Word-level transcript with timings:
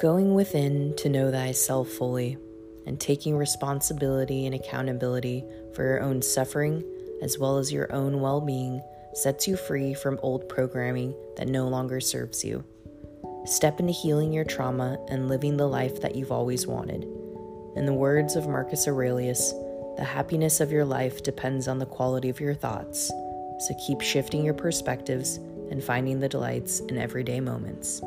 Going 0.00 0.34
within 0.34 0.94
to 0.96 1.08
know 1.08 1.30
thyself 1.30 1.88
fully 1.88 2.36
and 2.84 3.00
taking 3.00 3.36
responsibility 3.36 4.44
and 4.44 4.54
accountability 4.54 5.44
for 5.72 5.84
your 5.84 6.02
own 6.02 6.20
suffering 6.20 6.82
as 7.22 7.38
well 7.38 7.58
as 7.58 7.72
your 7.72 7.92
own 7.92 8.20
well 8.20 8.40
being 8.40 8.82
sets 9.14 9.46
you 9.46 9.56
free 9.56 9.94
from 9.94 10.18
old 10.20 10.48
programming 10.48 11.14
that 11.36 11.48
no 11.48 11.68
longer 11.68 12.00
serves 12.00 12.44
you. 12.44 12.64
Step 13.44 13.78
into 13.78 13.92
healing 13.92 14.32
your 14.32 14.44
trauma 14.44 14.98
and 15.08 15.28
living 15.28 15.56
the 15.56 15.68
life 15.68 16.00
that 16.00 16.16
you've 16.16 16.32
always 16.32 16.66
wanted. 16.66 17.04
In 17.76 17.86
the 17.86 17.94
words 17.94 18.34
of 18.34 18.48
Marcus 18.48 18.88
Aurelius, 18.88 19.52
the 19.96 20.04
happiness 20.04 20.60
of 20.60 20.72
your 20.72 20.84
life 20.84 21.22
depends 21.22 21.68
on 21.68 21.78
the 21.78 21.86
quality 21.86 22.28
of 22.28 22.40
your 22.40 22.54
thoughts, 22.54 23.08
so 23.60 23.74
keep 23.86 24.00
shifting 24.00 24.44
your 24.44 24.54
perspectives 24.54 25.36
and 25.70 25.82
finding 25.82 26.18
the 26.18 26.28
delights 26.28 26.80
in 26.80 26.98
everyday 26.98 27.38
moments. 27.38 28.02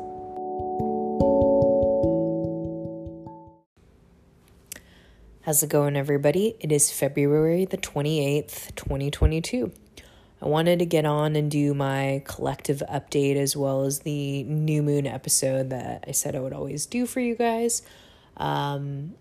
How's 5.48 5.62
it 5.62 5.70
going, 5.70 5.96
everybody? 5.96 6.56
It 6.60 6.70
is 6.70 6.92
February 6.92 7.64
the 7.64 7.78
28th, 7.78 8.74
2022. 8.74 9.72
I 10.42 10.46
wanted 10.46 10.80
to 10.80 10.84
get 10.84 11.06
on 11.06 11.36
and 11.36 11.50
do 11.50 11.72
my 11.72 12.22
collective 12.26 12.82
update 12.86 13.36
as 13.36 13.56
well 13.56 13.84
as 13.84 14.00
the 14.00 14.42
new 14.42 14.82
moon 14.82 15.06
episode 15.06 15.70
that 15.70 16.04
I 16.06 16.12
said 16.12 16.36
I 16.36 16.40
would 16.40 16.52
always 16.52 16.84
do 16.84 17.06
for 17.06 17.20
you 17.20 17.34
guys. 17.34 17.80
Um, 18.36 19.14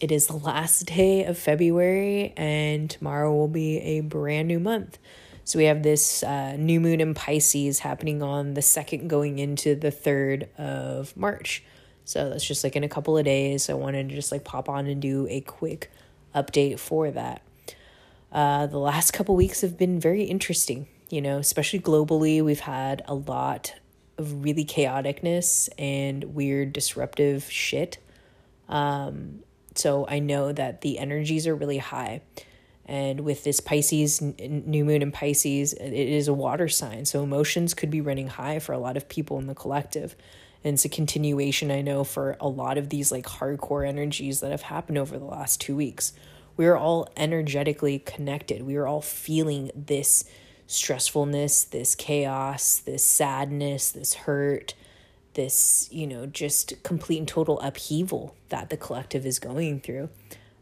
it 0.00 0.10
is 0.10 0.26
the 0.26 0.36
last 0.36 0.86
day 0.86 1.22
of 1.22 1.38
February, 1.38 2.34
and 2.36 2.90
tomorrow 2.90 3.32
will 3.32 3.46
be 3.46 3.78
a 3.78 4.00
brand 4.00 4.48
new 4.48 4.58
month. 4.58 4.98
So 5.44 5.60
we 5.60 5.66
have 5.66 5.84
this 5.84 6.24
uh, 6.24 6.56
new 6.56 6.80
moon 6.80 7.00
in 7.00 7.14
Pisces 7.14 7.78
happening 7.78 8.20
on 8.20 8.54
the 8.54 8.62
second, 8.62 9.06
going 9.06 9.38
into 9.38 9.76
the 9.76 9.92
third 9.92 10.48
of 10.58 11.16
March. 11.16 11.62
So 12.08 12.30
that's 12.30 12.46
just 12.46 12.64
like 12.64 12.74
in 12.74 12.84
a 12.84 12.88
couple 12.88 13.18
of 13.18 13.26
days. 13.26 13.68
I 13.68 13.74
wanted 13.74 14.08
to 14.08 14.14
just 14.14 14.32
like 14.32 14.42
pop 14.42 14.70
on 14.70 14.86
and 14.86 14.98
do 14.98 15.26
a 15.28 15.42
quick 15.42 15.90
update 16.34 16.78
for 16.78 17.10
that. 17.10 17.42
Uh, 18.32 18.66
the 18.66 18.78
last 18.78 19.10
couple 19.10 19.36
weeks 19.36 19.60
have 19.60 19.76
been 19.76 20.00
very 20.00 20.22
interesting, 20.22 20.86
you 21.10 21.20
know, 21.20 21.36
especially 21.36 21.80
globally. 21.80 22.42
We've 22.42 22.60
had 22.60 23.02
a 23.06 23.14
lot 23.14 23.74
of 24.16 24.42
really 24.42 24.64
chaoticness 24.64 25.68
and 25.76 26.24
weird 26.34 26.72
disruptive 26.72 27.44
shit. 27.50 27.98
Um, 28.70 29.40
so 29.74 30.06
I 30.08 30.18
know 30.18 30.50
that 30.50 30.80
the 30.80 30.98
energies 30.98 31.46
are 31.46 31.54
really 31.54 31.76
high. 31.76 32.22
And 32.86 33.20
with 33.20 33.44
this 33.44 33.60
Pisces, 33.60 34.22
new 34.22 34.82
moon 34.82 35.02
in 35.02 35.12
Pisces, 35.12 35.74
it 35.74 35.92
is 35.92 36.26
a 36.26 36.32
water 36.32 36.68
sign. 36.68 37.04
So 37.04 37.22
emotions 37.22 37.74
could 37.74 37.90
be 37.90 38.00
running 38.00 38.28
high 38.28 38.60
for 38.60 38.72
a 38.72 38.78
lot 38.78 38.96
of 38.96 39.10
people 39.10 39.38
in 39.38 39.46
the 39.46 39.54
collective. 39.54 40.16
And 40.64 40.74
it's 40.74 40.84
a 40.84 40.88
continuation, 40.88 41.70
I 41.70 41.82
know, 41.82 42.04
for 42.04 42.36
a 42.40 42.48
lot 42.48 42.78
of 42.78 42.88
these 42.88 43.12
like 43.12 43.26
hardcore 43.26 43.86
energies 43.86 44.40
that 44.40 44.50
have 44.50 44.62
happened 44.62 44.98
over 44.98 45.18
the 45.18 45.24
last 45.24 45.60
two 45.60 45.76
weeks. 45.76 46.12
We 46.56 46.66
are 46.66 46.76
all 46.76 47.08
energetically 47.16 48.00
connected. 48.00 48.62
We 48.62 48.76
are 48.76 48.86
all 48.86 49.00
feeling 49.00 49.70
this 49.74 50.24
stressfulness, 50.66 51.70
this 51.70 51.94
chaos, 51.94 52.78
this 52.78 53.04
sadness, 53.04 53.92
this 53.92 54.14
hurt, 54.14 54.74
this, 55.34 55.88
you 55.92 56.06
know, 56.06 56.26
just 56.26 56.82
complete 56.82 57.18
and 57.18 57.28
total 57.28 57.60
upheaval 57.60 58.34
that 58.48 58.70
the 58.70 58.76
collective 58.76 59.24
is 59.24 59.38
going 59.38 59.80
through. 59.80 60.10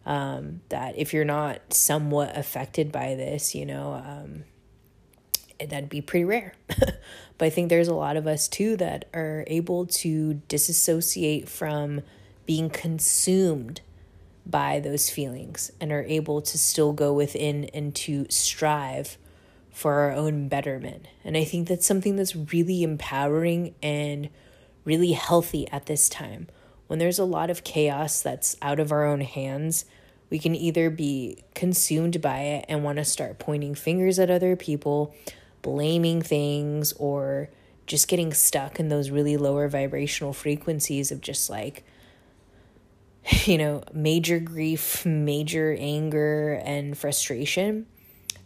Um, 0.04 0.60
that 0.68 0.96
if 0.96 1.12
you're 1.12 1.24
not 1.24 1.72
somewhat 1.72 2.36
affected 2.36 2.92
by 2.92 3.16
this, 3.16 3.54
you 3.54 3.66
know, 3.66 3.94
um, 3.94 4.44
that'd 5.58 5.88
be 5.88 6.00
pretty 6.00 6.24
rare. 6.24 6.54
but 6.68 7.46
I 7.46 7.50
think 7.50 7.68
there's 7.68 7.88
a 7.88 7.94
lot 7.94 8.16
of 8.16 8.26
us 8.26 8.48
too 8.48 8.76
that 8.76 9.08
are 9.14 9.44
able 9.46 9.86
to 9.86 10.34
disassociate 10.48 11.48
from 11.48 12.02
being 12.46 12.70
consumed 12.70 13.80
by 14.44 14.78
those 14.78 15.10
feelings 15.10 15.72
and 15.80 15.90
are 15.90 16.04
able 16.04 16.40
to 16.40 16.56
still 16.56 16.92
go 16.92 17.12
within 17.12 17.64
and 17.74 17.94
to 17.94 18.26
strive 18.30 19.18
for 19.72 19.94
our 19.94 20.12
own 20.12 20.48
betterment. 20.48 21.06
And 21.24 21.36
I 21.36 21.44
think 21.44 21.68
that's 21.68 21.86
something 21.86 22.16
that's 22.16 22.36
really 22.36 22.82
empowering 22.82 23.74
and 23.82 24.30
really 24.84 25.12
healthy 25.12 25.68
at 25.70 25.86
this 25.86 26.08
time. 26.08 26.46
When 26.86 26.98
there's 26.98 27.18
a 27.18 27.24
lot 27.24 27.50
of 27.50 27.64
chaos 27.64 28.22
that's 28.22 28.56
out 28.62 28.78
of 28.78 28.92
our 28.92 29.04
own 29.04 29.20
hands, 29.20 29.84
we 30.30 30.38
can 30.38 30.54
either 30.54 30.88
be 30.90 31.44
consumed 31.54 32.20
by 32.22 32.40
it 32.40 32.64
and 32.68 32.84
want 32.84 32.98
to 32.98 33.04
start 33.04 33.38
pointing 33.38 33.74
fingers 33.74 34.18
at 34.18 34.30
other 34.30 34.56
people, 34.56 35.14
blaming 35.66 36.22
things, 36.22 36.92
or 36.92 37.50
just 37.88 38.06
getting 38.06 38.32
stuck 38.32 38.78
in 38.78 38.88
those 38.88 39.10
really 39.10 39.36
lower 39.36 39.68
vibrational 39.68 40.32
frequencies 40.32 41.10
of 41.10 41.20
just 41.20 41.50
like, 41.50 41.84
you 43.44 43.58
know, 43.58 43.82
major 43.92 44.38
grief, 44.38 45.04
major 45.04 45.76
anger, 45.76 46.62
and 46.64 46.96
frustration. 46.96 47.86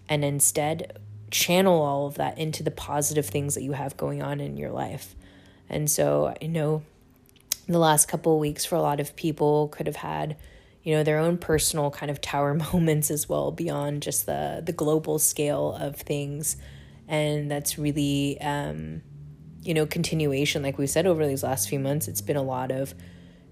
And 0.08 0.24
instead, 0.24 0.98
channel 1.30 1.82
all 1.82 2.06
of 2.06 2.14
that 2.14 2.38
into 2.38 2.62
the 2.62 2.70
positive 2.70 3.26
things 3.26 3.54
that 3.54 3.62
you 3.62 3.72
have 3.72 3.98
going 3.98 4.22
on 4.22 4.40
in 4.40 4.56
your 4.56 4.70
life. 4.70 5.14
And 5.68 5.90
so 5.90 6.34
I 6.40 6.46
know 6.46 6.82
the 7.68 7.78
last 7.78 8.08
couple 8.08 8.32
of 8.32 8.40
weeks 8.40 8.64
for 8.64 8.76
a 8.76 8.80
lot 8.80 8.98
of 8.98 9.14
people 9.14 9.68
could 9.68 9.86
have 9.86 9.96
had, 9.96 10.36
you 10.82 10.94
know, 10.94 11.04
their 11.04 11.18
own 11.18 11.36
personal 11.36 11.90
kind 11.90 12.10
of 12.10 12.20
tower 12.20 12.54
moments 12.72 13.10
as 13.10 13.28
well 13.28 13.52
beyond 13.52 14.02
just 14.02 14.24
the 14.24 14.62
the 14.64 14.72
global 14.72 15.18
scale 15.18 15.76
of 15.78 15.96
things. 15.96 16.56
And 17.10 17.50
that's 17.50 17.78
really 17.78 18.40
um, 18.40 19.02
you 19.62 19.74
know, 19.74 19.84
continuation, 19.84 20.62
like 20.62 20.78
we've 20.78 20.88
said 20.88 21.06
over 21.06 21.26
these 21.26 21.42
last 21.42 21.68
few 21.68 21.78
months, 21.78 22.08
it's 22.08 22.22
been 22.22 22.36
a 22.36 22.42
lot 22.42 22.70
of 22.70 22.94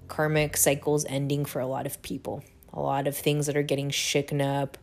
karmic 0.06 0.56
cycles 0.56 1.04
ending 1.04 1.44
for 1.44 1.60
a 1.60 1.66
lot 1.66 1.84
of 1.84 2.00
people. 2.00 2.42
A 2.72 2.80
lot 2.80 3.06
of 3.06 3.14
things 3.16 3.46
that 3.46 3.56
are 3.56 3.62
getting 3.62 3.91
shaken 3.91 4.41
up. 4.41 4.78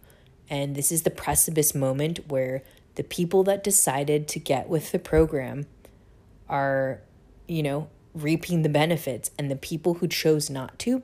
And 0.50 0.76
this 0.76 0.92
is 0.92 1.02
the 1.02 1.10
precipice 1.10 1.74
moment 1.74 2.28
where 2.28 2.62
the 2.94 3.04
people 3.04 3.44
that 3.46 3.64
decided 3.64 4.28
to 4.28 4.40
get 4.40 4.70
with 4.70 4.92
the 4.92 5.00
program 5.00 5.66
are 6.48 7.02
you 7.48 7.64
know, 7.64 7.90
reaping 8.14 8.62
the 8.62 8.70
benefits, 8.70 9.32
and 9.38 9.50
the 9.52 9.56
people 9.56 9.96
who 9.96 10.08
chose 10.08 10.50
not 10.50 10.78
to 10.80 11.04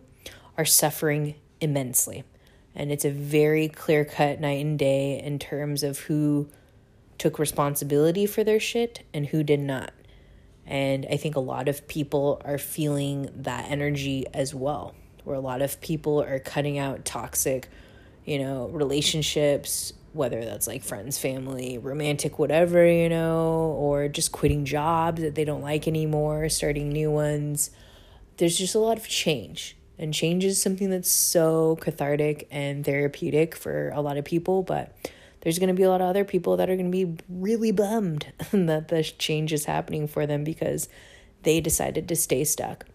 are 0.57 0.65
suffering 0.65 1.35
immensely. 1.59 2.23
And 2.73 2.91
it's 2.91 3.05
a 3.05 3.11
very 3.11 3.67
clear 3.67 4.05
cut 4.05 4.39
night 4.39 4.63
and 4.65 4.79
day 4.79 5.21
in 5.21 5.39
terms 5.39 5.83
of 5.83 5.99
who 5.99 6.49
took 7.21 7.37
responsibility 7.37 8.25
for 8.25 8.43
their 8.43 8.59
shit 8.59 9.05
and 9.13 9.27
who 9.27 9.43
did 9.43 9.59
not. 9.59 9.93
And 10.65 11.05
I 11.07 11.17
think 11.17 11.35
a 11.35 11.39
lot 11.39 11.67
of 11.67 11.87
people 11.87 12.41
are 12.43 12.57
feeling 12.57 13.29
that 13.43 13.69
energy 13.69 14.25
as 14.33 14.55
well, 14.55 14.95
where 15.23 15.35
a 15.35 15.39
lot 15.39 15.61
of 15.61 15.79
people 15.81 16.19
are 16.23 16.39
cutting 16.39 16.79
out 16.79 17.05
toxic, 17.05 17.69
you 18.25 18.39
know, 18.39 18.69
relationships, 18.69 19.93
whether 20.13 20.43
that's 20.43 20.65
like 20.65 20.83
friends, 20.83 21.19
family, 21.19 21.77
romantic, 21.77 22.39
whatever, 22.39 22.83
you 22.83 23.07
know, 23.07 23.75
or 23.77 24.07
just 24.07 24.31
quitting 24.31 24.65
jobs 24.65 25.21
that 25.21 25.35
they 25.35 25.45
don't 25.45 25.61
like 25.61 25.87
anymore, 25.87 26.49
starting 26.49 26.89
new 26.89 27.11
ones. 27.11 27.69
There's 28.37 28.57
just 28.57 28.73
a 28.73 28.79
lot 28.79 28.97
of 28.97 29.07
change. 29.07 29.77
And 29.99 30.11
change 30.11 30.43
is 30.43 30.59
something 30.59 30.89
that's 30.89 31.11
so 31.11 31.75
cathartic 31.81 32.47
and 32.49 32.83
therapeutic 32.83 33.55
for 33.55 33.91
a 33.93 34.01
lot 34.01 34.17
of 34.17 34.25
people, 34.25 34.63
but 34.63 34.95
there's 35.41 35.59
going 35.59 35.67
to 35.67 35.73
be 35.73 35.83
a 35.83 35.89
lot 35.89 36.01
of 36.01 36.07
other 36.07 36.23
people 36.23 36.57
that 36.57 36.69
are 36.69 36.75
going 36.75 36.91
to 36.91 37.05
be 37.05 37.17
really 37.29 37.71
bummed 37.71 38.31
that 38.51 38.87
the 38.87 39.03
change 39.03 39.53
is 39.53 39.65
happening 39.65 40.07
for 40.07 40.25
them 40.25 40.43
because 40.43 40.87
they 41.43 41.59
decided 41.59 42.07
to 42.07 42.15
stay 42.15 42.43
stuck. 42.43 42.85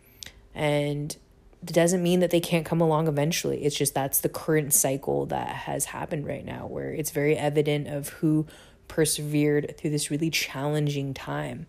And 0.54 1.16
it 1.62 1.72
doesn't 1.72 2.02
mean 2.02 2.20
that 2.20 2.30
they 2.30 2.40
can't 2.40 2.64
come 2.64 2.80
along 2.80 3.08
eventually. 3.08 3.64
It's 3.64 3.76
just 3.76 3.94
that's 3.94 4.20
the 4.20 4.28
current 4.28 4.72
cycle 4.72 5.26
that 5.26 5.48
has 5.48 5.86
happened 5.86 6.26
right 6.26 6.44
now, 6.44 6.66
where 6.66 6.92
it's 6.92 7.10
very 7.10 7.36
evident 7.36 7.88
of 7.88 8.08
who 8.08 8.46
persevered 8.88 9.76
through 9.76 9.90
this 9.90 10.10
really 10.10 10.30
challenging 10.30 11.12
time. 11.12 11.66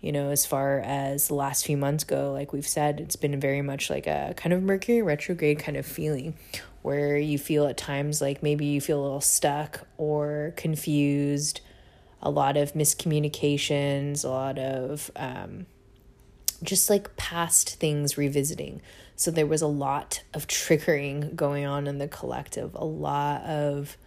You 0.00 0.12
know, 0.12 0.30
as 0.30 0.46
far 0.46 0.80
as 0.80 1.28
the 1.28 1.34
last 1.34 1.66
few 1.66 1.76
months 1.76 2.04
go, 2.04 2.32
like 2.32 2.52
we've 2.52 2.66
said, 2.66 3.00
it's 3.00 3.16
been 3.16 3.38
very 3.38 3.60
much 3.60 3.90
like 3.90 4.06
a 4.06 4.32
kind 4.36 4.52
of 4.52 4.62
Mercury 4.62 5.02
retrograde 5.02 5.58
kind 5.58 5.76
of 5.76 5.84
feeling 5.84 6.34
where 6.82 7.18
you 7.18 7.38
feel 7.38 7.66
at 7.66 7.76
times 7.76 8.22
like 8.22 8.42
maybe 8.42 8.64
you 8.64 8.80
feel 8.80 9.00
a 9.00 9.02
little 9.02 9.20
stuck 9.20 9.86
or 9.98 10.54
confused, 10.56 11.60
a 12.22 12.30
lot 12.30 12.56
of 12.56 12.72
miscommunications, 12.72 14.24
a 14.24 14.28
lot 14.28 14.58
of 14.58 15.10
um, 15.16 15.66
just 16.62 16.88
like 16.88 17.16
past 17.16 17.76
things 17.76 18.16
revisiting. 18.16 18.80
So 19.16 19.30
there 19.30 19.46
was 19.46 19.60
a 19.60 19.66
lot 19.66 20.22
of 20.32 20.46
triggering 20.46 21.36
going 21.36 21.66
on 21.66 21.86
in 21.86 21.98
the 21.98 22.08
collective, 22.08 22.74
a 22.74 22.84
lot 22.84 23.42
of, 23.42 23.98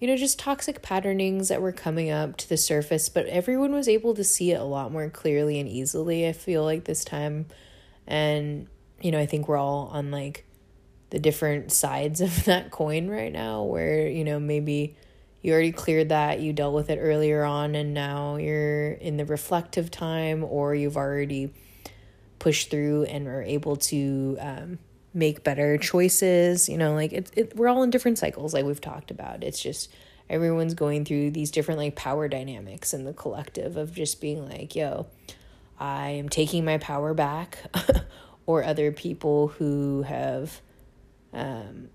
you 0.00 0.08
know, 0.08 0.16
just 0.16 0.38
toxic 0.38 0.80
patternings 0.80 1.48
that 1.48 1.60
were 1.60 1.72
coming 1.72 2.10
up 2.10 2.38
to 2.38 2.48
the 2.48 2.56
surface, 2.56 3.10
but 3.10 3.26
everyone 3.26 3.72
was 3.72 3.86
able 3.86 4.14
to 4.14 4.24
see 4.24 4.50
it 4.50 4.60
a 4.60 4.64
lot 4.64 4.90
more 4.90 5.10
clearly 5.10 5.60
and 5.60 5.68
easily, 5.68 6.26
I 6.26 6.32
feel 6.32 6.64
like 6.64 6.84
this 6.84 7.04
time. 7.04 7.46
And, 8.06 8.66
you 9.02 9.10
know, 9.12 9.20
I 9.20 9.26
think 9.26 9.46
we're 9.46 9.58
all 9.58 9.90
on 9.92 10.10
like 10.10 10.46
the 11.10 11.18
different 11.18 11.70
sides 11.70 12.22
of 12.22 12.44
that 12.46 12.70
coin 12.70 13.08
right 13.08 13.32
now, 13.32 13.62
where, 13.64 14.08
you 14.08 14.24
know, 14.24 14.40
maybe 14.40 14.96
you 15.42 15.52
already 15.52 15.72
cleared 15.72 16.08
that, 16.08 16.40
you 16.40 16.54
dealt 16.54 16.74
with 16.74 16.88
it 16.88 16.98
earlier 16.98 17.44
on, 17.44 17.74
and 17.74 17.92
now 17.92 18.36
you're 18.36 18.92
in 18.92 19.18
the 19.18 19.26
reflective 19.26 19.90
time, 19.90 20.44
or 20.44 20.74
you've 20.74 20.96
already 20.96 21.52
pushed 22.38 22.70
through 22.70 23.04
and 23.04 23.28
are 23.28 23.42
able 23.42 23.76
to 23.76 24.38
um, 24.40 24.78
make 25.12 25.44
better 25.44 25.78
choices. 25.78 26.68
You 26.68 26.78
know, 26.78 26.94
like 26.94 27.12
it, 27.12 27.30
it, 27.34 27.56
we're 27.56 27.68
all 27.68 27.82
in 27.82 27.90
different 27.90 28.18
cycles, 28.18 28.54
like 28.54 28.64
we've 28.64 28.80
talked 28.80 29.10
about. 29.10 29.42
It's 29.42 29.60
just 29.60 29.90
everyone's 30.28 30.74
going 30.74 31.04
through 31.04 31.32
these 31.32 31.50
different 31.50 31.78
like 31.78 31.96
power 31.96 32.28
dynamics 32.28 32.94
in 32.94 33.04
the 33.04 33.12
collective 33.12 33.76
of 33.76 33.92
just 33.92 34.20
being 34.20 34.48
like, 34.48 34.74
yo, 34.76 35.06
I 35.78 36.10
am 36.10 36.28
taking 36.28 36.64
my 36.64 36.78
power 36.78 37.14
back, 37.14 37.58
or 38.46 38.64
other 38.64 38.92
people 38.92 39.48
who 39.48 40.02
have, 40.02 40.60
um, 41.32 41.88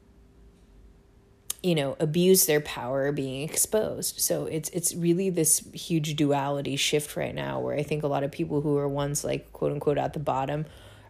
you 1.61 1.75
know, 1.75 1.95
abuse 1.99 2.45
their 2.45 2.61
power 2.61 3.11
being 3.11 3.47
exposed. 3.47 4.19
So 4.19 4.45
it's 4.45 4.69
it's 4.69 4.93
really 4.95 5.29
this 5.29 5.59
huge 5.73 6.15
duality 6.15 6.75
shift 6.75 7.15
right 7.15 7.33
now, 7.33 7.59
where 7.59 7.75
I 7.75 7.83
think 7.83 8.03
a 8.03 8.07
lot 8.07 8.23
of 8.23 8.31
people 8.31 8.61
who 8.61 8.77
are 8.77 8.87
once 8.87 9.23
like 9.23 9.51
quote 9.53 9.71
unquote 9.71 9.97
at 9.97 10.13
the 10.13 10.19
bottom 10.19 10.65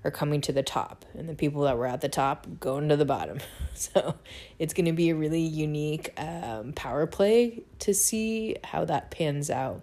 are 0.05 0.11
coming 0.11 0.39
to 0.41 0.51
the 0.51 0.63
top 0.63 1.03
and 1.17 1.27
the 1.27 1.33
people 1.33 1.63
that 1.63 1.77
were 1.77 1.87
at 1.87 2.01
the 2.01 2.09
top 2.09 2.47
going 2.59 2.89
to 2.89 2.95
the 2.95 3.05
bottom. 3.05 3.39
So 3.77 4.15
it's 4.57 4.73
going 4.73 4.85
to 4.85 4.93
be 4.93 5.09
a 5.09 5.15
really 5.15 5.41
unique 5.41 6.13
um, 6.17 6.71
power 6.71 7.05
play 7.05 7.63
to 7.79 7.93
see 7.93 8.55
how 8.63 8.85
that 8.85 9.11
pans 9.11 9.49
out. 9.49 9.81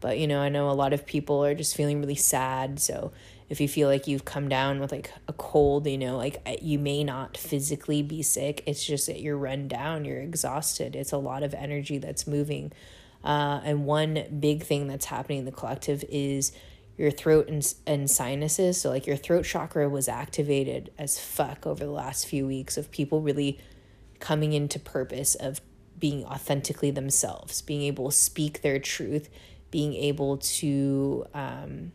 But 0.00 0.18
you 0.18 0.26
know 0.26 0.40
i 0.40 0.48
know 0.48 0.70
a 0.70 0.72
lot 0.72 0.94
of 0.94 1.04
people 1.04 1.44
are 1.44 1.54
just 1.54 1.76
feeling 1.76 2.00
really 2.00 2.14
sad 2.14 2.80
so 2.80 3.12
if 3.50 3.60
you 3.60 3.68
feel 3.68 3.88
like 3.88 4.06
you've 4.06 4.24
come 4.24 4.48
down 4.48 4.80
with 4.80 4.90
like 4.90 5.12
a 5.28 5.34
cold 5.34 5.86
you 5.86 5.98
know 5.98 6.16
like 6.16 6.40
you 6.62 6.78
may 6.78 7.04
not 7.04 7.36
physically 7.36 8.02
be 8.02 8.22
sick 8.22 8.62
it's 8.66 8.84
just 8.84 9.06
that 9.06 9.20
you're 9.20 9.36
run 9.36 9.68
down 9.68 10.04
you're 10.04 10.20
exhausted 10.20 10.96
it's 10.96 11.12
a 11.12 11.18
lot 11.18 11.42
of 11.42 11.52
energy 11.52 11.98
that's 11.98 12.26
moving. 12.26 12.72
Uh, 13.24 13.60
and 13.64 13.84
one 13.84 14.24
big 14.38 14.62
thing 14.62 14.86
that's 14.86 15.06
happening 15.06 15.40
in 15.40 15.44
the 15.44 15.52
collective 15.52 16.04
is 16.08 16.52
your 16.96 17.10
throat 17.10 17.48
and, 17.48 17.74
and 17.86 18.10
sinuses. 18.10 18.80
So, 18.80 18.90
like, 18.90 19.06
your 19.06 19.16
throat 19.16 19.44
chakra 19.44 19.88
was 19.88 20.08
activated 20.08 20.90
as 20.98 21.18
fuck 21.18 21.66
over 21.66 21.84
the 21.84 21.90
last 21.90 22.26
few 22.26 22.46
weeks 22.46 22.76
of 22.76 22.90
people 22.90 23.20
really 23.20 23.60
coming 24.18 24.52
into 24.52 24.78
purpose 24.78 25.34
of 25.34 25.60
being 25.98 26.24
authentically 26.24 26.90
themselves, 26.90 27.62
being 27.62 27.82
able 27.82 28.10
to 28.10 28.16
speak 28.16 28.62
their 28.62 28.78
truth, 28.78 29.28
being 29.70 29.94
able 29.94 30.38
to 30.38 31.26
um, 31.34 31.92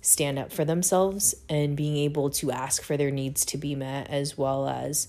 stand 0.00 0.38
up 0.38 0.52
for 0.52 0.64
themselves, 0.64 1.34
and 1.48 1.76
being 1.76 1.96
able 1.96 2.30
to 2.30 2.50
ask 2.50 2.82
for 2.82 2.96
their 2.96 3.10
needs 3.10 3.44
to 3.44 3.58
be 3.58 3.74
met, 3.74 4.08
as 4.10 4.36
well 4.36 4.68
as, 4.68 5.08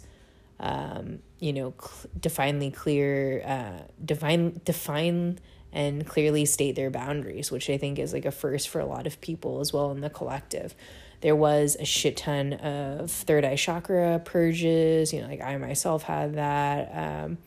um, 0.59 1.19
you 1.39 1.53
know, 1.53 1.73
cl- 1.79 2.11
divinely 2.19 2.69
clear, 2.69 3.41
uh, 3.45 3.83
define, 4.03 4.59
define 4.65 5.39
and 5.71 6.05
clearly 6.05 6.45
state 6.45 6.75
their 6.75 6.89
boundaries, 6.89 7.51
which 7.51 7.69
I 7.69 7.77
think 7.77 7.99
is 7.99 8.13
like 8.13 8.25
a 8.25 8.31
first 8.31 8.69
for 8.69 8.79
a 8.79 8.85
lot 8.85 9.07
of 9.07 9.19
people 9.21 9.59
as 9.59 9.71
well 9.71 9.91
in 9.91 10.01
the 10.01 10.09
collective. 10.09 10.75
There 11.21 11.35
was 11.35 11.75
a 11.79 11.85
shit 11.85 12.17
ton 12.17 12.53
of 12.53 13.11
third 13.11 13.43
eye 13.43 13.55
chakra 13.55 14.21
purges, 14.23 15.13
you 15.13 15.21
know, 15.21 15.27
like 15.27 15.41
I 15.41 15.57
myself 15.57 16.03
had 16.03 16.35
that. 16.35 16.91
Um, 17.25 17.37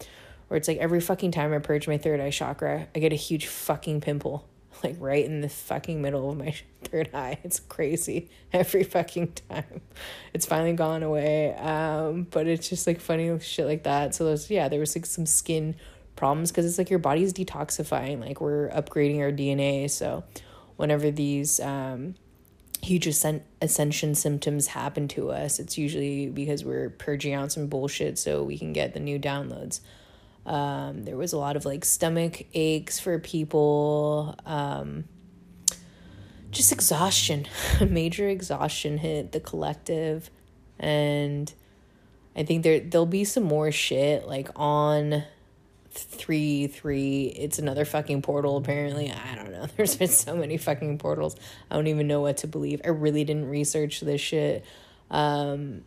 where 0.53 0.59
it's 0.59 0.69
like 0.69 0.77
every 0.77 1.01
fucking 1.01 1.31
time 1.31 1.55
I 1.55 1.61
purge 1.61 1.89
my 1.89 1.97
third 1.97 2.21
eye 2.21 2.29
chakra, 2.29 2.87
I 2.95 2.99
get 2.99 3.11
a 3.11 3.17
huge 3.17 3.47
fucking 3.47 4.03
pimple, 4.03 4.47
like 4.85 4.97
right 5.01 5.25
in 5.25 5.41
the 5.41 5.49
fucking 5.49 6.03
middle 6.03 6.31
of 6.31 6.37
my 6.37 6.55
third 6.85 7.09
eye. 7.15 7.39
It's 7.43 7.59
crazy 7.59 8.29
every 8.53 8.85
fucking 8.85 9.33
time. 9.49 9.81
It's 10.35 10.45
finally 10.45 10.75
gone 10.75 11.03
away. 11.03 11.55
Um, 11.55 12.27
but 12.31 12.47
it's 12.47 12.69
just 12.69 12.87
like 12.87 13.01
funny 13.01 13.39
shit 13.41 13.65
like 13.65 13.85
that. 13.85 14.15
So 14.15 14.27
there's 14.27 14.51
yeah, 14.51 14.69
there 14.69 14.79
was 14.79 14.95
like 14.95 15.07
some 15.07 15.25
skin 15.25 15.75
problems 16.17 16.51
because 16.51 16.67
it's 16.67 16.79
like 16.79 16.91
your 16.91 16.99
body's 16.99 17.33
detoxifying 17.33 18.21
like 18.21 18.41
we're 18.41 18.69
upgrading 18.71 19.21
our 19.21 19.33
dna 19.33 19.91
so 19.91 20.23
whenever 20.77 21.11
these 21.11 21.61
um, 21.61 22.15
huge 22.83 23.07
ascent- 23.07 23.45
ascension 23.61 24.15
symptoms 24.15 24.67
happen 24.69 25.07
to 25.09 25.31
us 25.31 25.59
it's 25.59 25.79
usually 25.79 26.29
because 26.29 26.65
we're 26.65 26.91
purging 26.91 27.33
out 27.33 27.53
some 27.53 27.69
bullshit 27.69 28.19
so 28.19 28.43
we 28.43 28.59
can 28.59 28.73
get 28.73 28.93
the 28.93 29.01
new 29.01 29.19
downloads. 29.19 29.81
Um, 30.45 31.05
there 31.05 31.17
was 31.17 31.33
a 31.33 31.39
lot 31.39 31.55
of 31.55 31.65
like 31.65 31.85
stomach 31.85 32.43
aches 32.53 32.99
for 32.99 33.21
people 33.21 34.35
um, 34.45 35.05
just 36.51 36.73
exhaustion 36.73 37.47
major 37.81 38.29
exhaustion 38.29 38.99
hit 38.99 39.31
the 39.31 39.39
collective 39.41 40.31
and 40.79 41.55
i 42.35 42.43
think 42.43 42.65
there 42.65 42.81
there'll 42.81 43.07
be 43.07 43.25
some 43.25 43.45
more 43.45 43.71
shit 43.71 44.27
like 44.27 44.49
on 44.57 45.23
three 45.93 46.67
three. 46.67 47.27
It's 47.27 47.59
another 47.59 47.85
fucking 47.85 48.23
portal 48.23 48.57
apparently. 48.57 49.11
I 49.11 49.35
don't 49.35 49.53
know. 49.53 49.67
There's 49.77 49.97
been 49.97 50.09
so 50.09 50.37
many 50.37 50.57
fucking 50.57 50.99
portals. 50.99 51.37
I 51.71 51.77
don't 51.77 51.87
even 51.87 52.07
know 52.07 52.21
what 52.21 52.39
to 52.39 52.47
believe. 52.47 52.81
I 52.85 52.89
really 52.89 53.25
didn't 53.25 53.49
research 53.49 54.01
this 54.01 54.21
shit. 54.21 54.65
Um 55.11 55.85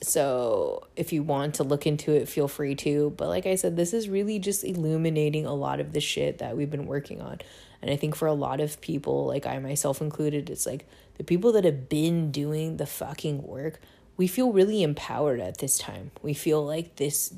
so 0.00 0.86
if 0.94 1.12
you 1.12 1.24
want 1.24 1.56
to 1.56 1.64
look 1.64 1.84
into 1.84 2.12
it 2.12 2.28
feel 2.28 2.48
free 2.48 2.74
to. 2.76 3.12
But 3.16 3.28
like 3.28 3.46
i 3.46 3.54
said 3.54 3.76
this 3.76 3.92
is 3.92 4.08
really 4.08 4.38
just 4.38 4.64
illuminating 4.64 5.46
a 5.46 5.54
lot 5.54 5.80
of 5.80 5.92
the 5.92 6.00
shit 6.00 6.38
that 6.38 6.56
we've 6.56 6.70
been 6.70 6.86
working 6.86 7.20
on. 7.20 7.38
And 7.82 7.90
i 7.90 7.96
think 7.96 8.14
for 8.14 8.28
a 8.28 8.34
lot 8.34 8.60
of 8.60 8.80
people 8.80 9.26
like 9.26 9.46
i 9.46 9.58
myself 9.58 10.00
included 10.00 10.50
it's 10.50 10.66
like 10.66 10.86
the 11.16 11.24
people 11.24 11.52
that 11.52 11.64
have 11.64 11.88
been 11.88 12.30
doing 12.30 12.76
the 12.76 12.86
fucking 12.86 13.42
work 13.42 13.80
we 14.18 14.26
feel 14.26 14.52
really 14.52 14.82
empowered 14.82 15.40
at 15.40 15.58
this 15.58 15.78
time. 15.78 16.10
We 16.20 16.34
feel 16.34 16.62
like 16.66 16.96
this 16.96 17.32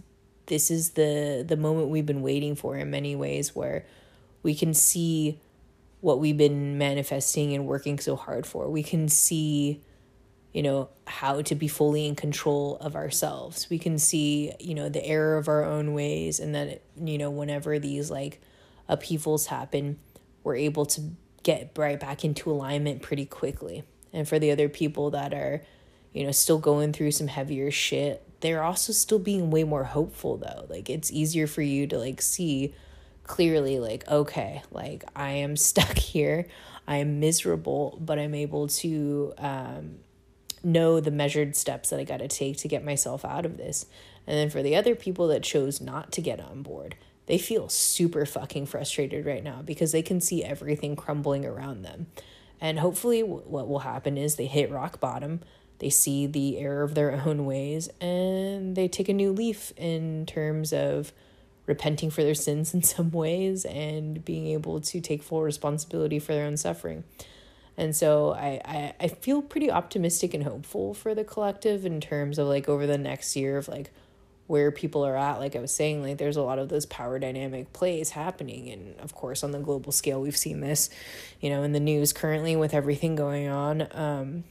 this 0.51 0.71
is 0.71 0.91
the 0.91 1.45
the 1.47 1.57
moment 1.57 1.89
we've 1.89 2.05
been 2.05 2.23
waiting 2.23 2.55
for 2.57 2.77
in 2.77 2.91
many 2.91 3.17
ways 3.17 3.55
where 3.55 3.87
we 4.43 4.55
can 4.55 4.75
see 4.75 5.41
what 6.01 6.19
we've 6.19 6.37
been 6.37 6.77
manifesting 6.77 7.55
and 7.55 7.67
working 7.67 7.99
so 7.99 8.17
hard 8.17 8.45
for. 8.47 8.69
We 8.69 8.83
can 8.83 9.09
see 9.09 9.81
you 10.53 10.65
know 10.65 10.89
how 11.07 11.41
to 11.43 11.55
be 11.55 11.69
fully 11.69 12.07
in 12.07 12.17
control 12.17 12.77
of 12.81 12.97
ourselves. 12.97 13.71
We 13.71 13.79
can 13.79 13.99
see, 13.99 14.53
you 14.59 14.75
know, 14.75 14.89
the 14.89 15.05
error 15.07 15.39
of 15.39 15.47
our 15.47 15.65
own 15.65 15.95
ways 15.95 16.41
and 16.41 16.55
that 16.57 16.83
you 17.01 17.17
know 17.17 17.31
whenever 17.31 17.79
these 17.79 18.11
like 18.11 18.43
upheavals 18.89 19.47
happen, 19.47 20.01
we're 20.43 20.57
able 20.57 20.85
to 20.87 21.01
get 21.45 21.71
right 21.79 21.99
back 21.99 22.25
into 22.25 22.51
alignment 22.51 23.03
pretty 23.03 23.25
quickly. 23.25 23.85
And 24.13 24.29
for 24.29 24.41
the 24.41 24.51
other 24.51 24.69
people 24.69 25.11
that 25.13 25.33
are, 25.33 25.63
you 26.13 26.25
know, 26.25 26.33
still 26.33 26.59
going 26.59 26.93
through 26.93 27.13
some 27.13 27.29
heavier 27.29 27.71
shit, 27.71 28.27
they're 28.41 28.63
also 28.63 28.93
still 28.93 29.19
being 29.19 29.51
way 29.51 29.65
more 29.65 29.85
hopeful 29.85 30.37
though. 30.37 30.67
Like 30.69 30.91
it's 30.91 31.13
easier 31.13 31.47
for 31.47 31.63
you 31.63 31.87
to 31.89 31.99
like 31.99 32.23
see 32.23 32.75
clearly 33.25 33.79
like 33.79 34.07
okay, 34.09 34.63
like 34.71 35.05
I 35.15 35.31
am 35.33 35.57
stuck 35.69 35.97
here. 35.99 36.47
I 36.87 36.97
am 36.97 37.21
miserable, 37.21 37.99
but 38.01 38.19
I'm 38.19 38.35
able 38.35 38.69
to 38.69 39.35
um 39.39 39.97
know 40.63 41.01
the 41.01 41.11
measured 41.11 41.57
steps 41.57 41.91
that 41.91 42.01
I 42.01 42.05
got 42.05 42.19
to 42.19 42.29
take 42.29 42.59
to 42.59 42.69
get 42.69 42.85
myself 42.85 43.25
out 43.25 43.47
of 43.47 43.57
this. 43.57 43.87
And 44.27 44.37
then 44.37 44.51
for 44.51 44.63
the 44.63 44.77
other 44.77 44.95
people 44.95 45.29
that 45.29 45.43
chose 45.43 45.81
not 45.81 46.13
to 46.13 46.21
get 46.21 46.39
on 46.39 46.63
board, 46.63 46.97
they 47.27 47.39
feel 47.39 47.69
super 47.69 48.27
fucking 48.27 48.67
frustrated 48.67 49.25
right 49.25 49.43
now 49.43 49.63
because 49.63 49.93
they 49.93 50.03
can 50.03 50.21
see 50.21 50.45
everything 50.45 50.97
crumbling 50.97 51.47
around 51.47 51.83
them. 51.83 52.09
And 52.61 52.79
hopefully, 52.79 53.23
what 53.23 53.69
will 53.69 53.79
happen 53.81 54.19
is 54.19 54.37
they 54.37 54.47
hit 54.47 54.71
rock 54.71 55.01
bottom 55.01 55.41
they 55.81 55.91
see 55.91 56.27
the 56.27 56.59
error 56.59 56.83
of 56.83 56.95
their 56.95 57.23
own 57.27 57.45
ways 57.45 57.89
and 58.01 58.77
they 58.77 58.87
take 58.87 59.09
a 59.09 59.15
new 59.15 59.33
leaf 59.33 59.73
in 59.77 60.25
terms 60.27 60.73
of 60.73 61.13
repenting 61.67 62.11
for 62.11 62.23
their 62.23 62.35
sins 62.35 62.73
in 62.73 62.83
some 62.95 63.11
ways 63.11 63.65
and 63.65 64.25
being 64.25 64.47
able 64.47 64.81
to 64.81 65.01
take 65.01 65.23
full 65.23 65.43
responsibility 65.43 66.19
for 66.19 66.33
their 66.33 66.47
own 66.47 66.57
suffering. 66.57 67.05
And 67.77 67.97
so 67.97 68.33
I, 68.35 68.61
I, 68.65 68.95
I 69.01 69.09
feel 69.09 69.41
pretty 69.41 69.71
optimistic 69.71 70.35
and 70.35 70.45
hopeful 70.45 70.93
for 70.93 71.15
the 71.15 71.25
collective 71.25 71.87
in 71.87 72.01
terms 72.01 72.39
of 72.39 72.47
like 72.47 72.69
over 72.69 72.87
the 72.87 72.99
next 72.99 73.35
year 73.37 73.57
of 73.57 73.69
like 73.69 73.91
where 74.49 74.71
people 74.71 75.07
are 75.07 75.17
at. 75.17 75.39
Like 75.39 75.57
I 75.57 75.61
was 75.61 75.73
saying, 75.73 76.03
like 76.03 76.19
there's 76.19 76.37
a 76.37 76.43
lot 76.43 76.59
of 76.59 76.69
those 76.69 76.85
power 76.85 77.19
dynamic 77.19 77.73
plays 77.73 78.11
happening. 78.11 78.69
And 78.69 79.01
of 79.01 79.15
course, 79.15 79.43
on 79.43 79.53
the 79.53 79.61
global 79.61 79.93
scale, 79.93 80.21
we've 80.21 80.37
seen 80.37 80.61
this, 80.61 80.91
you 81.41 81.49
know, 81.49 81.63
in 81.63 81.73
the 81.73 81.81
news 81.81 82.13
currently 82.13 82.55
with 82.55 82.75
everything 82.75 83.17
going 83.17 83.49
on. 83.49 83.87
Um, 83.93 84.45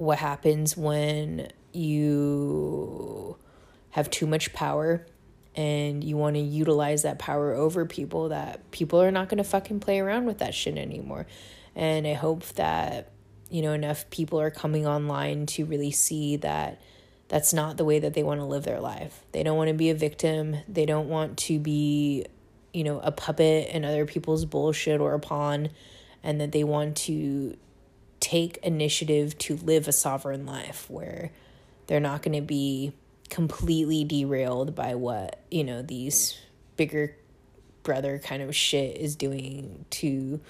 what 0.00 0.18
happens 0.18 0.78
when 0.78 1.46
you 1.72 3.36
have 3.90 4.10
too 4.10 4.26
much 4.26 4.54
power 4.54 5.06
and 5.54 6.02
you 6.02 6.16
want 6.16 6.36
to 6.36 6.40
utilize 6.40 7.02
that 7.02 7.18
power 7.18 7.52
over 7.52 7.84
people 7.84 8.30
that 8.30 8.70
people 8.70 9.02
are 9.02 9.10
not 9.10 9.28
going 9.28 9.36
to 9.36 9.44
fucking 9.44 9.78
play 9.78 10.00
around 10.00 10.24
with 10.24 10.38
that 10.38 10.54
shit 10.54 10.78
anymore. 10.78 11.26
And 11.76 12.06
i 12.06 12.14
hope 12.14 12.44
that 12.54 13.10
you 13.50 13.60
know 13.60 13.74
enough 13.74 14.08
people 14.08 14.40
are 14.40 14.50
coming 14.50 14.86
online 14.86 15.44
to 15.46 15.66
really 15.66 15.90
see 15.90 16.36
that 16.36 16.80
that's 17.28 17.52
not 17.52 17.76
the 17.76 17.84
way 17.84 17.98
that 17.98 18.14
they 18.14 18.22
want 18.22 18.40
to 18.40 18.46
live 18.46 18.64
their 18.64 18.80
life. 18.80 19.22
They 19.32 19.42
don't 19.42 19.58
want 19.58 19.68
to 19.68 19.74
be 19.74 19.90
a 19.90 19.94
victim. 19.94 20.56
They 20.66 20.86
don't 20.86 21.10
want 21.10 21.36
to 21.40 21.58
be 21.58 22.24
you 22.72 22.84
know 22.84 23.00
a 23.00 23.12
puppet 23.12 23.68
in 23.68 23.84
other 23.84 24.06
people's 24.06 24.46
bullshit 24.46 24.98
or 24.98 25.12
a 25.12 25.20
pawn 25.20 25.68
and 26.22 26.40
that 26.40 26.52
they 26.52 26.64
want 26.64 26.96
to 26.96 27.58
take 28.20 28.58
initiative 28.58 29.36
to 29.38 29.56
live 29.56 29.88
a 29.88 29.92
sovereign 29.92 30.46
life 30.46 30.88
where 30.88 31.30
they're 31.86 32.00
not 32.00 32.22
going 32.22 32.36
to 32.36 32.46
be 32.46 32.92
completely 33.30 34.04
derailed 34.04 34.74
by 34.74 34.94
what, 34.94 35.40
you 35.50 35.64
know, 35.64 35.82
these 35.82 36.38
bigger 36.76 37.16
brother 37.82 38.18
kind 38.18 38.42
of 38.42 38.54
shit 38.54 38.96
is 38.96 39.16
doing 39.16 39.84
to 39.90 40.40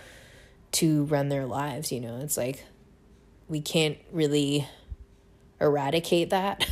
to 0.72 1.04
run 1.04 1.28
their 1.28 1.46
lives, 1.46 1.90
you 1.90 2.00
know. 2.00 2.18
It's 2.20 2.36
like 2.36 2.64
we 3.48 3.60
can't 3.60 3.98
really 4.12 4.68
eradicate 5.60 6.30
that, 6.30 6.66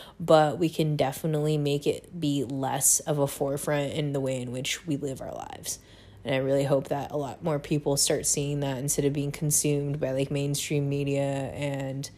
but 0.20 0.58
we 0.58 0.68
can 0.68 0.96
definitely 0.96 1.58
make 1.58 1.86
it 1.86 2.18
be 2.18 2.44
less 2.44 3.00
of 3.00 3.18
a 3.18 3.26
forefront 3.26 3.92
in 3.92 4.12
the 4.12 4.20
way 4.20 4.40
in 4.40 4.52
which 4.52 4.86
we 4.86 4.96
live 4.96 5.20
our 5.20 5.32
lives. 5.32 5.78
And 6.24 6.34
I 6.34 6.38
really 6.38 6.64
hope 6.64 6.88
that 6.88 7.12
a 7.12 7.16
lot 7.16 7.42
more 7.42 7.58
people 7.58 7.96
start 7.96 8.26
seeing 8.26 8.60
that 8.60 8.78
instead 8.78 9.04
of 9.04 9.12
being 9.12 9.32
consumed 9.32 9.98
by 9.98 10.12
like 10.12 10.30
mainstream 10.30 10.88
media 10.88 11.50
and 11.54 12.10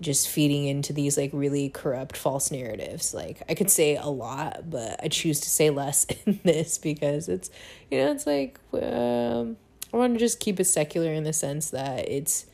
just 0.00 0.28
feeding 0.28 0.66
into 0.66 0.92
these 0.92 1.16
like 1.16 1.30
really 1.32 1.68
corrupt 1.68 2.16
false 2.16 2.50
narratives. 2.50 3.12
Like 3.12 3.42
I 3.48 3.54
could 3.54 3.70
say 3.70 3.96
a 3.96 4.06
lot, 4.06 4.70
but 4.70 5.00
I 5.02 5.08
choose 5.08 5.40
to 5.40 5.50
say 5.50 5.70
less 5.70 6.06
in 6.26 6.40
this 6.44 6.78
because 6.78 7.28
it's 7.28 7.50
you 7.90 7.98
know, 7.98 8.12
it's 8.12 8.26
like 8.26 8.58
um 8.72 9.56
I 9.92 9.96
want 9.96 10.14
to 10.14 10.18
just 10.18 10.38
keep 10.38 10.60
it 10.60 10.64
secular 10.64 11.12
in 11.12 11.24
the 11.24 11.32
sense 11.32 11.70
that 11.70 12.08
it's 12.08 12.46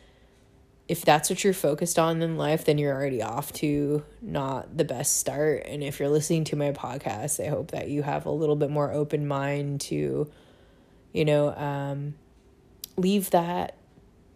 if 0.86 1.02
that's 1.02 1.30
what 1.30 1.42
you're 1.42 1.54
focused 1.54 1.98
on 1.98 2.20
in 2.20 2.36
life, 2.36 2.66
then 2.66 2.76
you're 2.76 2.94
already 2.94 3.22
off 3.22 3.52
to 3.54 4.04
not 4.20 4.76
the 4.76 4.84
best 4.84 5.16
start. 5.16 5.62
And 5.64 5.82
if 5.82 5.98
you're 5.98 6.10
listening 6.10 6.44
to 6.44 6.56
my 6.56 6.72
podcast, 6.72 7.44
I 7.44 7.48
hope 7.48 7.70
that 7.70 7.88
you 7.88 8.02
have 8.02 8.26
a 8.26 8.30
little 8.30 8.56
bit 8.56 8.70
more 8.70 8.92
open 8.92 9.26
mind 9.26 9.80
to, 9.82 10.30
you 11.14 11.24
know, 11.24 11.54
um, 11.54 12.14
leave 12.98 13.30
that 13.30 13.76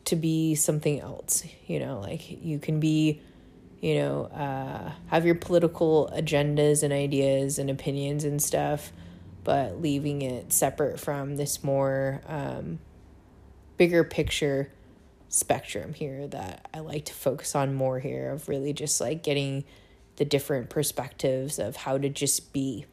to 0.07 0.17
be 0.17 0.55
something 0.55 1.01
else. 1.01 1.45
You 1.67 1.81
know, 1.81 2.01
like 2.01 2.43
you 2.43 2.59
can 2.59 2.81
be, 2.81 3.21
you 3.83 3.97
know, 3.97 4.25
uh, 4.27 4.93
have 5.09 5.27
your 5.27 5.35
political 5.35 6.11
agendas 6.17 6.83
and 6.83 6.93
ideas 6.93 7.59
and 7.59 7.69
opinions 7.69 8.25
and 8.25 8.41
stuff, 8.41 8.93
but 9.45 9.83
leaving 9.83 10.23
it 10.23 10.53
separate 10.53 10.99
from 10.99 11.37
this 11.37 11.63
more 11.63 12.23
um, 12.27 12.79
bigger 13.77 14.05
picture 14.05 14.73
spectrum 15.29 15.93
here 15.93 16.27
that 16.29 16.69
I 16.73 16.79
like 16.79 17.05
to 17.07 17.13
focus 17.13 17.55
on 17.55 17.75
more 17.75 17.99
here 17.99 18.31
of 18.31 18.49
really 18.49 18.73
just 18.73 19.01
like 19.01 19.23
getting 19.23 19.65
the 20.17 20.25
different 20.25 20.71
perspectives 20.71 21.59
of 21.59 21.77
how 21.77 21.99
to 21.99 22.09
just 22.09 22.53
be. 22.53 22.87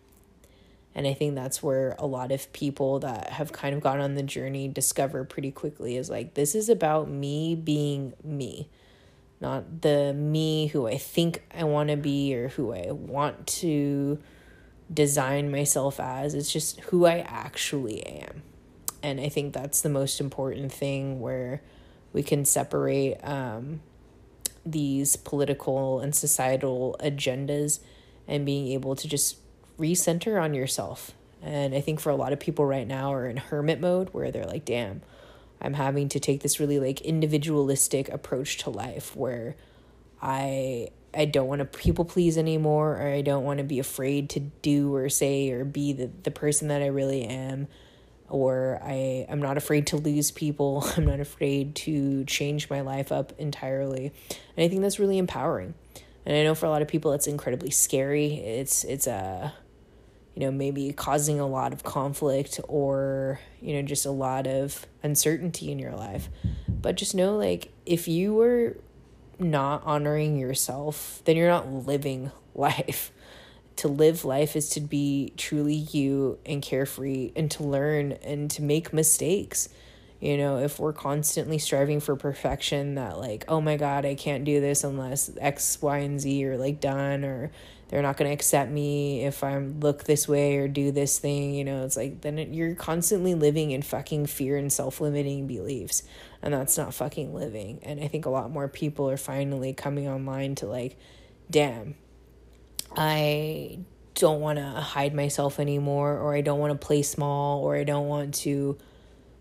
And 0.96 1.06
I 1.06 1.14
think 1.14 1.36
that's 1.36 1.62
where 1.62 1.94
a 2.00 2.06
lot 2.06 2.32
of 2.32 2.52
people 2.54 3.00
that 3.00 3.32
have 3.32 3.52
kind 3.52 3.76
of 3.76 3.82
gone 3.82 4.00
on 4.00 4.16
the 4.16 4.24
journey 4.24 4.70
discover 4.70 5.26
pretty 5.26 5.52
quickly 5.52 5.98
is 5.98 6.10
like, 6.10 6.36
this 6.36 6.56
is 6.56 6.70
about 6.70 7.10
me 7.10 7.54
being 7.54 8.14
me, 8.24 8.70
not 9.42 9.82
the 9.82 10.14
me 10.14 10.68
who 10.68 10.88
I 10.88 10.98
think 10.98 11.44
I 11.54 11.66
want 11.66 11.90
to 11.90 11.98
be 11.98 12.34
or 12.34 12.48
who 12.48 12.74
I 12.74 12.92
want 12.92 13.46
to 13.48 14.20
design 14.92 15.52
myself 15.52 16.00
as. 16.00 16.34
It's 16.34 16.52
just 16.52 16.80
who 16.80 17.06
I 17.06 17.20
actually 17.28 18.02
am. 18.06 18.44
And 19.04 19.20
I 19.20 19.28
think 19.28 19.54
that's 19.54 19.82
the 19.82 19.90
most 19.90 20.22
important 20.22 20.72
thing 20.72 21.20
where 21.20 21.62
we 22.14 22.24
can 22.24 22.46
separate 22.46 23.18
um, 23.22 23.82
these 24.66 25.18
political 25.18 26.00
and 26.00 26.16
societal 26.16 26.96
agendas 27.02 27.82
and 28.28 28.46
being 28.46 28.70
able 28.70 28.96
to 28.96 29.08
just 29.08 29.38
recenter 29.80 30.42
on 30.42 30.54
yourself. 30.54 31.12
And 31.42 31.76
I 31.76 31.82
think 31.82 32.00
for 32.00 32.10
a 32.10 32.16
lot 32.16 32.34
of 32.34 32.40
people 32.40 32.66
right 32.66 32.88
now 32.88 33.14
are 33.14 33.28
in 33.28 33.38
hermit 33.38 33.80
mode 33.80 34.10
where 34.12 34.32
they're 34.32 34.46
like, 34.46 34.66
damn, 34.66 35.02
I'm 35.62 35.74
having 35.74 36.10
to 36.10 36.20
take 36.20 36.42
this 36.42 36.60
really 36.60 36.80
like 36.80 37.02
individualistic 37.02 38.10
approach 38.10 38.58
to 38.60 38.70
life 38.70 39.16
where 39.16 39.56
I 40.22 40.90
I 41.14 41.26
don't 41.26 41.48
want 41.48 41.60
to 41.60 41.66
people 41.66 42.04
please 42.04 42.38
anymore 42.38 42.98
or 42.98 43.08
I 43.08 43.22
don't 43.22 43.44
want 43.44 43.60
to 43.60 43.64
be 43.64 43.80
afraid 43.80 44.30
to 44.32 44.40
do 44.40 44.94
or 44.94 45.08
say 45.08 45.52
or 45.52 45.64
be 45.64 45.94
the, 45.94 46.10
the 46.24 46.32
person 46.32 46.68
that 46.68 46.82
I 46.82 46.88
really 46.88 47.24
am 47.24 47.68
or 48.28 48.80
I 48.84 49.26
I'm 49.30 49.42
not 49.42 49.58
afraid 49.58 49.88
to 49.88 49.98
lose 49.98 50.32
people. 50.32 50.86
I'm 50.98 51.06
not 51.06 51.20
afraid 51.20 51.76
to 51.76 52.26
change 52.26 52.70
my 52.70 52.82
life 52.82 53.12
up 53.12 53.34
entirely. 53.38 54.12
And 54.58 54.66
I 54.66 54.68
think 54.68 54.82
that's 54.82 55.00
really 55.00 55.18
empowering. 55.18 55.74
And 56.26 56.36
I 56.36 56.44
know 56.44 56.56
for 56.56 56.66
a 56.66 56.70
lot 56.70 56.82
of 56.82 56.88
people 56.88 57.14
it's 57.14 57.28
incredibly 57.28 57.70
scary. 57.70 58.36
It's 58.36 58.84
it's 58.84 59.08
a 59.08 59.14
uh, 59.14 59.50
you 60.36 60.42
know, 60.42 60.52
maybe 60.52 60.92
causing 60.92 61.40
a 61.40 61.48
lot 61.48 61.74
of 61.74 61.84
conflict 61.84 62.60
or, 62.68 63.40
you 63.62 63.74
know, 63.74 63.82
just 63.82 64.06
a 64.06 64.12
lot 64.12 64.48
of 64.48 64.86
uncertainty 65.02 65.72
in 65.72 65.80
your 65.80 65.94
life. 65.94 66.30
But 66.68 66.98
just 66.98 67.16
know 67.16 67.38
like 67.38 67.72
if 67.86 68.08
you 68.08 68.34
were 68.34 68.78
not 69.40 69.84
honoring 69.86 70.38
yourself, 70.38 71.22
then 71.26 71.38
you're 71.38 71.50
not 71.50 71.72
living 71.72 72.32
life 72.56 73.12
to 73.78 73.88
live 73.88 74.24
life 74.24 74.56
is 74.56 74.70
to 74.70 74.82
be 74.82 75.34
truly 75.38 75.76
you 75.76 76.40
and 76.46 76.62
carefree 76.62 77.32
and 77.36 77.52
to 77.52 77.64
learn 77.64 78.14
and 78.24 78.50
to 78.52 78.62
make 78.62 78.94
mistakes. 78.94 79.70
You 80.22 80.38
know, 80.38 80.58
if 80.58 80.80
we're 80.80 80.94
constantly 80.94 81.58
striving 81.58 82.00
for 82.00 82.16
perfection, 82.16 82.96
that 82.96 83.20
like, 83.20 83.44
oh 83.48 83.60
my 83.60 83.76
God, 83.76 84.06
I 84.06 84.16
can't 84.16 84.46
do 84.46 84.62
this 84.62 84.84
unless 84.84 85.30
X, 85.40 85.82
Y, 85.82 85.98
and 85.98 86.20
Z 86.20 86.46
are 86.46 86.58
like 86.58 86.80
done, 86.80 87.26
or 87.26 87.52
they're 87.88 88.02
not 88.02 88.18
going 88.18 88.30
to 88.30 88.34
accept 88.34 88.72
me 88.72 89.26
if 89.26 89.44
I 89.44 89.58
look 89.58 90.06
this 90.06 90.28
way 90.28 90.58
or 90.58 90.68
do 90.68 90.92
this 90.92 91.20
thing, 91.20 91.54
you 91.54 91.64
know, 91.64 91.86
it's 91.86 91.96
like 91.96 92.22
then 92.22 92.54
you're 92.54 92.76
constantly 92.76 93.36
living 93.36 93.72
in 93.72 93.82
fucking 93.82 94.26
fear 94.26 94.58
and 94.58 94.72
self 94.74 95.00
limiting 95.00 95.48
beliefs. 95.48 96.04
And 96.42 96.54
that's 96.54 96.78
not 96.78 96.94
fucking 96.94 97.34
living. 97.34 97.80
And 97.84 98.00
I 98.04 98.08
think 98.08 98.26
a 98.26 98.30
lot 98.30 98.52
more 98.52 98.68
people 98.68 99.10
are 99.10 99.18
finally 99.18 99.74
coming 99.74 100.08
online 100.08 100.56
to 100.56 100.68
like, 100.68 100.98
damn, 101.50 101.96
I 102.96 103.80
don't 104.16 104.42
want 104.42 104.58
to 104.58 104.66
hide 104.66 105.14
myself 105.14 105.60
anymore, 105.60 106.18
or 106.18 106.36
I 106.36 106.42
don't 106.42 106.60
want 106.60 106.80
to 106.80 106.86
play 106.86 107.02
small, 107.02 107.62
or 107.64 107.76
I 107.76 107.84
don't 107.84 108.08
want 108.08 108.34
to 108.36 108.78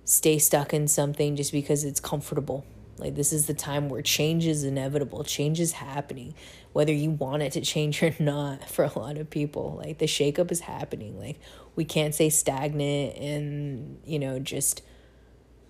stay 0.05 0.39
stuck 0.39 0.75
in 0.75 0.89
something 0.89 1.37
just 1.37 1.53
because 1.53 1.85
it's 1.85 2.01
comfortable. 2.01 2.67
Like, 2.99 3.15
this 3.15 3.33
is 3.33 3.47
the 3.47 3.55
time 3.55 3.89
where 3.89 4.03
change 4.03 4.47
is 4.47 4.65
inevitable, 4.65 5.25
change 5.25 5.61
is 5.61 5.73
happening, 5.73 6.35
whether 6.73 6.93
you 6.93 7.11
want 7.11 7.43
it 7.43 7.53
to 7.53 7.61
change 7.61 8.03
or 8.03 8.15
not, 8.19 8.69
for 8.69 8.85
a 8.85 8.99
lot 8.99 9.17
of 9.19 9.31
people. 9.31 9.81
Like, 9.83 9.99
the 9.99 10.07
shakeup 10.07 10.51
is 10.53 10.61
happening. 10.61 11.19
Like, 11.19 11.39
we 11.77 11.85
can't 11.85 12.15
stay 12.15 12.31
stagnant 12.31 13.17
and, 13.17 14.01
you 14.05 14.19
know, 14.19 14.39
just 14.39 14.83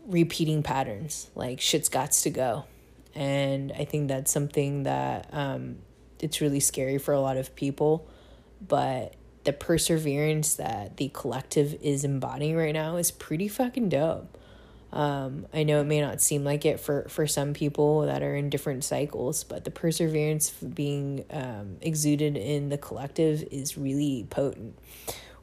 repeating 0.07 0.63
patterns. 0.63 1.31
Like, 1.35 1.61
shit's 1.61 1.89
got 1.89 2.13
to 2.13 2.31
go. 2.31 2.65
And 3.15 3.73
I 3.73 3.85
think 3.85 4.09
that's 4.09 4.31
something 4.31 4.83
that 4.83 5.29
um, 5.33 5.79
it's 6.21 6.41
really 6.41 6.61
scary 6.61 6.99
for 6.99 7.15
a 7.15 7.21
lot 7.21 7.37
of 7.37 7.55
people, 7.55 8.09
but 8.67 9.15
the 9.45 9.53
perseverance 9.53 10.55
that 10.55 10.97
the 10.97 11.11
collective 11.11 11.75
is 11.81 12.05
embodying 12.05 12.57
right 12.57 12.73
now 12.73 12.97
is 12.97 13.11
pretty 13.11 13.47
fucking 13.47 13.91
dope. 13.91 14.39
Um, 14.95 15.49
I 15.53 15.65
know 15.65 15.81
it 15.81 15.87
may 15.87 16.01
not 16.01 16.23
seem 16.23 16.45
like 16.45 16.65
it 16.65 16.79
for, 16.79 17.07
for 17.09 17.27
some 17.27 17.53
people 17.53 18.03
that 18.03 18.23
are 18.23 18.37
in 18.37 18.49
different 18.49 18.85
cycles, 18.85 19.43
but 19.43 19.65
the 19.65 19.73
perseverance 19.73 20.51
being 20.51 21.25
um, 21.31 21.79
exuded 21.81 22.37
in 22.37 22.69
the 22.69 22.79
collective 22.79 23.43
is 23.51 23.77
really 23.77 24.25
potent. 24.31 24.79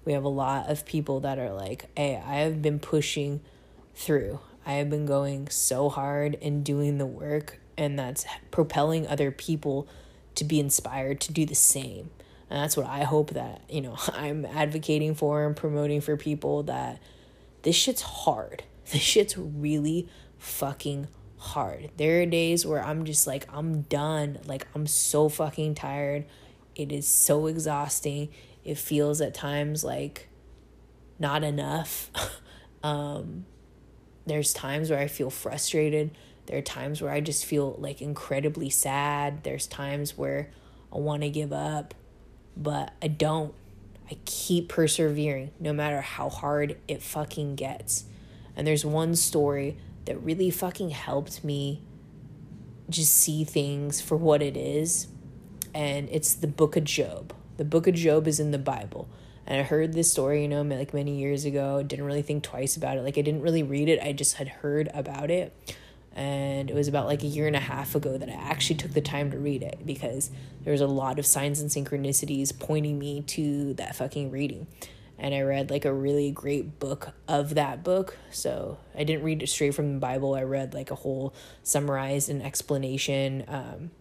We 0.05 0.13
have 0.13 0.23
a 0.23 0.29
lot 0.29 0.69
of 0.69 0.85
people 0.85 1.19
that 1.19 1.37
are 1.37 1.51
like, 1.51 1.87
hey, 1.97 2.23
I 2.25 2.35
have 2.35 2.61
been 2.61 2.79
pushing 2.79 3.41
through. 3.93 4.39
I 4.65 4.73
have 4.75 4.89
been 4.89 5.05
going 5.05 5.49
so 5.49 5.89
hard 5.89 6.37
and 6.41 6.63
doing 6.63 6.97
the 6.97 7.05
work, 7.05 7.59
and 7.77 7.99
that's 7.99 8.25
propelling 8.51 9.05
other 9.05 9.31
people 9.31 9.85
to 10.35 10.45
be 10.45 10.61
inspired 10.61 11.19
to 11.21 11.33
do 11.33 11.45
the 11.45 11.55
same. 11.55 12.09
And 12.49 12.63
that's 12.63 12.77
what 12.77 12.87
I 12.87 13.03
hope 13.03 13.31
that, 13.31 13.63
you 13.69 13.81
know, 13.81 13.97
I'm 14.13 14.45
advocating 14.45 15.13
for 15.13 15.45
and 15.45 15.57
promoting 15.57 15.99
for 15.99 16.15
people 16.15 16.63
that 16.63 16.99
this 17.63 17.75
shit's 17.75 18.01
hard. 18.01 18.63
This 18.91 19.01
shit's 19.01 19.37
really 19.37 20.09
fucking 20.37 21.07
hard. 21.37 21.91
There 21.97 22.21
are 22.21 22.25
days 22.25 22.65
where 22.65 22.83
I'm 22.83 23.05
just 23.05 23.25
like, 23.25 23.47
I'm 23.51 23.81
done. 23.83 24.39
Like, 24.45 24.67
I'm 24.75 24.85
so 24.85 25.29
fucking 25.29 25.75
tired. 25.75 26.25
It 26.75 26.91
is 26.91 27.07
so 27.07 27.47
exhausting. 27.47 28.29
It 28.63 28.77
feels 28.77 29.21
at 29.21 29.33
times 29.33 29.83
like 29.83 30.27
not 31.19 31.43
enough. 31.43 32.11
um, 32.83 33.45
there's 34.25 34.53
times 34.53 34.89
where 34.89 34.99
I 34.99 35.07
feel 35.07 35.29
frustrated. 35.29 36.11
There 36.47 36.57
are 36.57 36.63
times 36.63 37.01
where 37.01 37.11
I 37.11 37.21
just 37.21 37.45
feel 37.45 37.75
like 37.79 38.01
incredibly 38.01 38.69
sad. 38.69 39.43
There's 39.43 39.67
times 39.67 40.17
where 40.17 40.49
I 40.93 40.97
want 40.97 41.21
to 41.23 41.29
give 41.29 41.53
up, 41.53 41.93
but 42.57 42.93
I 43.01 43.07
don't. 43.07 43.53
I 44.09 44.17
keep 44.25 44.67
persevering 44.67 45.51
no 45.59 45.71
matter 45.71 46.01
how 46.01 46.27
hard 46.29 46.77
it 46.89 47.01
fucking 47.01 47.55
gets. 47.55 48.03
And 48.61 48.67
there's 48.67 48.85
one 48.85 49.15
story 49.15 49.75
that 50.05 50.21
really 50.21 50.51
fucking 50.51 50.91
helped 50.91 51.43
me 51.43 51.81
just 52.91 53.11
see 53.11 53.43
things 53.43 53.99
for 53.99 54.15
what 54.15 54.43
it 54.43 54.55
is. 54.55 55.07
And 55.73 56.07
it's 56.11 56.35
the 56.35 56.45
book 56.45 56.75
of 56.75 56.83
Job. 56.83 57.33
The 57.57 57.65
book 57.65 57.87
of 57.87 57.95
Job 57.95 58.27
is 58.27 58.39
in 58.39 58.51
the 58.51 58.59
Bible. 58.59 59.09
And 59.47 59.59
I 59.59 59.63
heard 59.63 59.93
this 59.93 60.11
story, 60.11 60.43
you 60.43 60.47
know, 60.47 60.61
like 60.61 60.93
many 60.93 61.17
years 61.17 61.43
ago. 61.43 61.81
Didn't 61.81 62.05
really 62.05 62.21
think 62.21 62.43
twice 62.43 62.77
about 62.77 62.97
it. 62.97 63.01
Like 63.01 63.17
I 63.17 63.21
didn't 63.21 63.41
really 63.41 63.63
read 63.63 63.89
it. 63.89 63.99
I 63.99 64.11
just 64.13 64.35
had 64.35 64.47
heard 64.47 64.91
about 64.93 65.31
it 65.31 65.57
and 66.15 66.69
it 66.69 66.75
was 66.75 66.87
about 66.87 67.07
like 67.07 67.23
a 67.23 67.27
year 67.27 67.47
and 67.47 67.55
a 67.55 67.59
half 67.59 67.95
ago 67.95 68.15
that 68.15 68.29
I 68.29 68.33
actually 68.33 68.75
took 68.75 68.91
the 68.91 69.01
time 69.01 69.31
to 69.31 69.39
read 69.39 69.63
it 69.63 69.79
because 69.87 70.29
there 70.63 70.71
was 70.71 70.81
a 70.81 70.87
lot 70.87 71.17
of 71.17 71.25
signs 71.25 71.61
and 71.61 71.71
synchronicities 71.71 72.51
pointing 72.59 72.99
me 72.99 73.21
to 73.21 73.73
that 73.75 73.95
fucking 73.95 74.29
reading. 74.29 74.67
And 75.21 75.35
I 75.35 75.41
read 75.41 75.69
like 75.69 75.85
a 75.85 75.93
really 75.93 76.31
great 76.31 76.79
book 76.79 77.11
of 77.27 77.53
that 77.53 77.83
book. 77.83 78.17
So 78.31 78.79
I 78.97 79.03
didn't 79.03 79.23
read 79.23 79.43
it 79.43 79.47
straight 79.47 79.75
from 79.75 79.93
the 79.93 79.99
Bible. 79.99 80.33
I 80.33 80.41
read 80.41 80.73
like 80.73 80.89
a 80.89 80.95
whole 80.95 81.35
summarized 81.61 82.27
and 82.27 82.41
explanation, 82.41 83.45
um, 83.47 83.91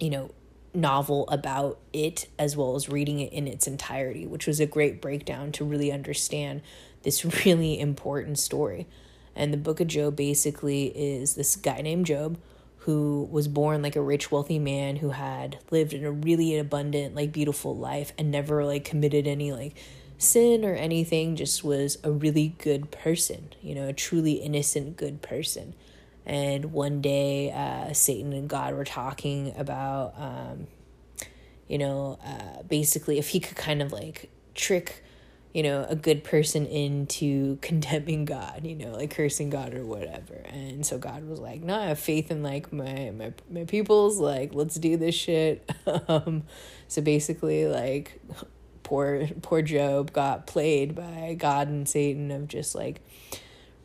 you 0.00 0.08
know, 0.08 0.30
novel 0.72 1.28
about 1.28 1.78
it 1.92 2.28
as 2.38 2.56
well 2.56 2.76
as 2.76 2.88
reading 2.88 3.20
it 3.20 3.30
in 3.30 3.46
its 3.46 3.66
entirety, 3.66 4.26
which 4.26 4.46
was 4.46 4.58
a 4.58 4.64
great 4.64 5.02
breakdown 5.02 5.52
to 5.52 5.66
really 5.66 5.92
understand 5.92 6.62
this 7.02 7.24
really 7.44 7.78
important 7.78 8.38
story. 8.38 8.86
And 9.36 9.52
the 9.52 9.58
book 9.58 9.80
of 9.80 9.86
Job 9.88 10.16
basically 10.16 10.86
is 10.86 11.34
this 11.34 11.56
guy 11.56 11.82
named 11.82 12.06
Job 12.06 12.38
who 12.78 13.28
was 13.30 13.48
born 13.48 13.82
like 13.82 13.96
a 13.96 14.00
rich 14.00 14.32
wealthy 14.32 14.58
man 14.58 14.96
who 14.96 15.10
had 15.10 15.58
lived 15.70 15.92
in 15.92 16.06
a 16.06 16.10
really 16.10 16.56
abundant 16.56 17.14
like 17.14 17.32
beautiful 17.32 17.76
life 17.76 18.14
and 18.16 18.30
never 18.30 18.64
like 18.64 18.82
committed 18.82 19.26
any 19.26 19.52
like 19.52 19.76
sin 20.18 20.64
or 20.64 20.74
anything, 20.74 21.36
just 21.36 21.62
was 21.62 21.96
a 22.02 22.10
really 22.10 22.54
good 22.58 22.90
person, 22.90 23.54
you 23.62 23.74
know, 23.74 23.88
a 23.88 23.92
truly 23.92 24.32
innocent, 24.32 24.96
good 24.96 25.22
person. 25.22 25.74
And 26.26 26.72
one 26.72 27.00
day, 27.00 27.50
uh, 27.52 27.92
Satan 27.94 28.32
and 28.32 28.48
God 28.48 28.74
were 28.74 28.84
talking 28.84 29.54
about, 29.56 30.14
um, 30.18 30.66
you 31.68 31.78
know, 31.78 32.18
uh, 32.24 32.62
basically 32.64 33.18
if 33.18 33.28
he 33.28 33.40
could 33.40 33.56
kind 33.56 33.80
of 33.80 33.92
like 33.92 34.28
trick, 34.54 35.04
you 35.54 35.62
know, 35.62 35.86
a 35.88 35.96
good 35.96 36.24
person 36.24 36.66
into 36.66 37.56
condemning 37.62 38.24
God, 38.24 38.66
you 38.66 38.74
know, 38.74 38.90
like 38.90 39.10
cursing 39.10 39.50
God 39.50 39.72
or 39.72 39.86
whatever. 39.86 40.34
And 40.46 40.84
so 40.84 40.98
God 40.98 41.26
was 41.26 41.38
like, 41.38 41.62
no, 41.62 41.78
I 41.78 41.86
have 41.86 41.98
faith 41.98 42.30
in 42.30 42.42
like 42.42 42.72
my, 42.72 43.10
my, 43.16 43.32
my 43.48 43.64
peoples, 43.64 44.18
like, 44.18 44.52
let's 44.52 44.74
do 44.74 44.96
this 44.96 45.14
shit. 45.14 45.70
um, 46.08 46.42
so 46.88 47.00
basically 47.00 47.66
like 47.66 48.20
poor 48.88 49.28
poor 49.42 49.60
Job 49.60 50.14
got 50.14 50.46
played 50.46 50.94
by 50.94 51.36
God 51.38 51.68
and 51.68 51.86
Satan 51.86 52.30
of 52.30 52.48
just 52.48 52.74
like 52.74 53.02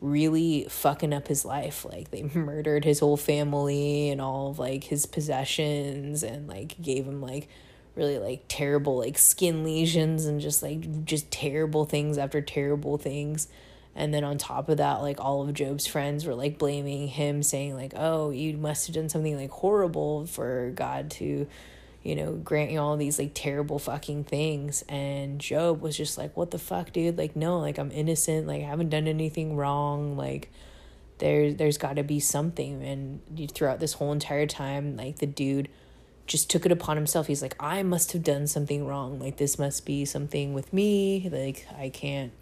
really 0.00 0.66
fucking 0.70 1.12
up 1.12 1.28
his 1.28 1.44
life. 1.44 1.84
Like 1.84 2.10
they 2.10 2.22
murdered 2.34 2.86
his 2.86 3.00
whole 3.00 3.18
family 3.18 4.08
and 4.08 4.18
all 4.18 4.48
of 4.48 4.58
like 4.58 4.84
his 4.84 5.04
possessions 5.04 6.22
and 6.22 6.48
like 6.48 6.80
gave 6.80 7.04
him 7.06 7.20
like 7.20 7.48
really 7.94 8.18
like 8.18 8.44
terrible 8.48 8.98
like 8.98 9.18
skin 9.18 9.62
lesions 9.62 10.24
and 10.24 10.40
just 10.40 10.62
like 10.62 11.04
just 11.04 11.30
terrible 11.30 11.84
things 11.84 12.16
after 12.16 12.40
terrible 12.40 12.96
things. 12.96 13.46
And 13.94 14.12
then 14.12 14.24
on 14.24 14.38
top 14.38 14.70
of 14.70 14.78
that, 14.78 15.02
like 15.02 15.20
all 15.20 15.42
of 15.42 15.52
Job's 15.52 15.86
friends 15.86 16.24
were 16.24 16.34
like 16.34 16.58
blaming 16.58 17.08
him, 17.08 17.42
saying, 17.42 17.74
like, 17.74 17.92
oh, 17.94 18.30
you 18.30 18.56
must 18.56 18.86
have 18.86 18.96
done 18.96 19.10
something 19.10 19.36
like 19.36 19.50
horrible 19.50 20.26
for 20.26 20.72
God 20.74 21.10
to 21.12 21.46
you 22.04 22.14
know, 22.14 22.34
granting 22.34 22.78
all 22.78 22.96
these 22.98 23.18
like 23.18 23.32
terrible 23.34 23.78
fucking 23.78 24.24
things. 24.24 24.84
And 24.90 25.40
Job 25.40 25.80
was 25.80 25.96
just 25.96 26.18
like, 26.18 26.36
what 26.36 26.50
the 26.50 26.58
fuck, 26.58 26.92
dude? 26.92 27.16
Like, 27.16 27.34
no, 27.34 27.58
like 27.58 27.78
I'm 27.78 27.90
innocent. 27.90 28.46
Like 28.46 28.62
I 28.62 28.66
haven't 28.66 28.90
done 28.90 29.08
anything 29.08 29.56
wrong. 29.56 30.14
Like 30.14 30.50
there, 31.18 31.54
there's 31.54 31.78
got 31.78 31.96
to 31.96 32.04
be 32.04 32.20
something. 32.20 32.84
And 32.84 33.50
throughout 33.52 33.80
this 33.80 33.94
whole 33.94 34.12
entire 34.12 34.46
time, 34.46 34.98
like 34.98 35.18
the 35.18 35.26
dude 35.26 35.70
just 36.26 36.50
took 36.50 36.66
it 36.66 36.72
upon 36.72 36.98
himself. 36.98 37.26
He's 37.26 37.40
like, 37.40 37.56
I 37.58 37.82
must 37.82 38.12
have 38.12 38.22
done 38.22 38.46
something 38.48 38.86
wrong. 38.86 39.18
Like 39.18 39.38
this 39.38 39.58
must 39.58 39.86
be 39.86 40.04
something 40.04 40.52
with 40.52 40.74
me. 40.74 41.30
Like 41.32 41.66
I 41.78 41.88
can't, 41.88 42.32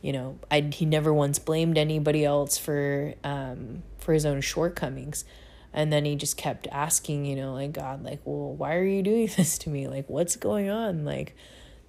you 0.00 0.12
know, 0.12 0.40
I 0.50 0.60
he 0.60 0.86
never 0.86 1.14
once 1.14 1.38
blamed 1.38 1.78
anybody 1.78 2.24
else 2.24 2.58
for 2.58 3.14
um 3.22 3.84
for 3.98 4.12
his 4.12 4.26
own 4.26 4.40
shortcomings 4.40 5.24
and 5.72 5.92
then 5.92 6.04
he 6.04 6.16
just 6.16 6.36
kept 6.36 6.66
asking 6.70 7.24
you 7.24 7.36
know 7.36 7.54
like 7.54 7.72
god 7.72 8.04
like 8.04 8.20
well 8.24 8.52
why 8.54 8.74
are 8.74 8.84
you 8.84 9.02
doing 9.02 9.28
this 9.36 9.58
to 9.58 9.70
me? 9.70 9.88
Like 9.88 10.08
what's 10.08 10.36
going 10.36 10.70
on? 10.70 11.04
Like 11.04 11.34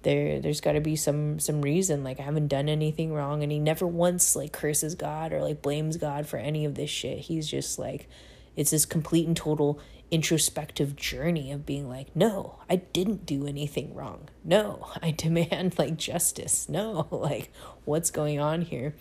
there 0.02 0.40
there's 0.40 0.60
got 0.60 0.72
to 0.72 0.80
be 0.80 0.96
some 0.96 1.38
some 1.38 1.62
reason. 1.62 2.04
Like 2.04 2.20
i 2.20 2.22
haven't 2.22 2.48
done 2.48 2.68
anything 2.68 3.12
wrong. 3.12 3.42
And 3.42 3.52
he 3.52 3.58
never 3.58 3.86
once 3.86 4.36
like 4.36 4.52
curses 4.52 4.94
god 4.94 5.32
or 5.32 5.40
like 5.40 5.62
blames 5.62 5.96
god 5.96 6.26
for 6.26 6.36
any 6.36 6.64
of 6.64 6.74
this 6.74 6.90
shit. 6.90 7.20
He's 7.20 7.48
just 7.48 7.78
like 7.78 8.08
it's 8.56 8.70
this 8.70 8.86
complete 8.86 9.26
and 9.26 9.36
total 9.36 9.80
introspective 10.10 10.94
journey 10.94 11.50
of 11.50 11.64
being 11.64 11.88
like 11.88 12.14
no 12.14 12.58
i 12.68 12.76
didn't 12.76 13.26
do 13.26 13.46
anything 13.46 13.94
wrong. 13.94 14.28
No 14.44 14.88
i 15.02 15.10
demand 15.10 15.78
like 15.78 15.96
justice. 15.96 16.68
No 16.68 17.06
like 17.10 17.50
what's 17.84 18.10
going 18.10 18.40
on 18.40 18.62
here 18.62 18.94